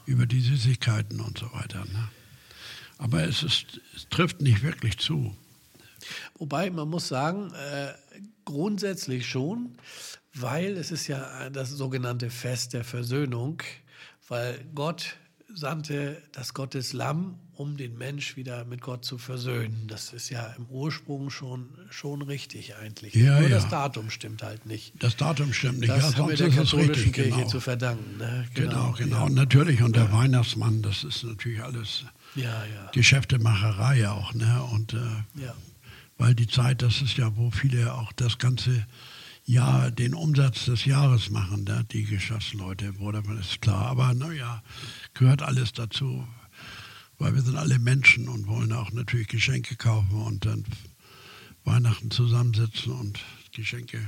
[0.06, 1.86] über die Süßigkeiten und so weiter.
[1.86, 2.10] Ne?
[2.98, 5.36] Aber es, ist, es trifft nicht wirklich zu.
[6.38, 7.94] Wobei man muss sagen, äh,
[8.46, 9.78] grundsätzlich schon,
[10.34, 13.62] weil es ist ja das sogenannte Fest der Versöhnung
[14.28, 15.18] weil Gott
[15.54, 19.88] sandte das Gotteslamm, um den Mensch wieder mit Gott zu versöhnen.
[19.88, 23.14] Das ist ja im Ursprung schon, schon richtig eigentlich.
[23.14, 23.56] Ja, Nur ja.
[23.56, 24.94] das Datum stimmt halt nicht.
[25.00, 25.90] Das Datum stimmt nicht.
[25.90, 27.48] Das ja, haben wir der katholischen richtig, Kirche genau.
[27.48, 28.18] zu verdanken.
[28.18, 28.48] Ne?
[28.54, 29.18] Genau, genau.
[29.18, 29.24] Ja.
[29.24, 32.92] Und natürlich, und der Weihnachtsmann, das ist natürlich alles Ja, ja.
[32.92, 34.34] Geschäftemacherei auch.
[34.34, 34.64] Ne?
[34.72, 34.98] Und äh,
[35.42, 35.54] ja.
[36.18, 38.86] weil die Zeit, das ist ja, wo viele auch das ganze
[39.46, 41.86] Jahr, den Umsatz des Jahres machen, ne?
[41.92, 43.86] die Geschäftsleute, das ist klar.
[43.88, 44.64] Aber naja,
[45.14, 46.28] gehört alles dazu,
[47.20, 50.66] weil wir sind alle Menschen und wollen auch natürlich Geschenke kaufen und dann
[51.64, 53.20] Weihnachten zusammensitzen und
[53.52, 54.02] Geschenke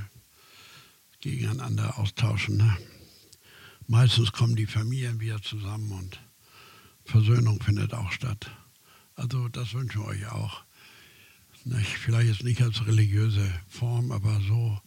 [1.20, 2.56] gegeneinander austauschen.
[2.56, 2.76] Ne?
[3.86, 6.20] Meistens kommen die Familien wieder zusammen und
[7.04, 8.50] Versöhnung findet auch statt.
[9.14, 10.64] Also das wünschen wir euch auch.
[11.64, 14.80] Nicht, vielleicht jetzt nicht als religiöse Form, aber so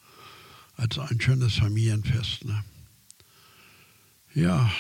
[0.82, 2.46] als ein schönes Familienfest.
[2.46, 2.64] Ne?
[4.34, 4.72] Ja,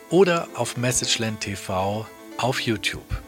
[0.09, 2.05] oder auf Messageland TV
[2.37, 3.23] auf YouTube.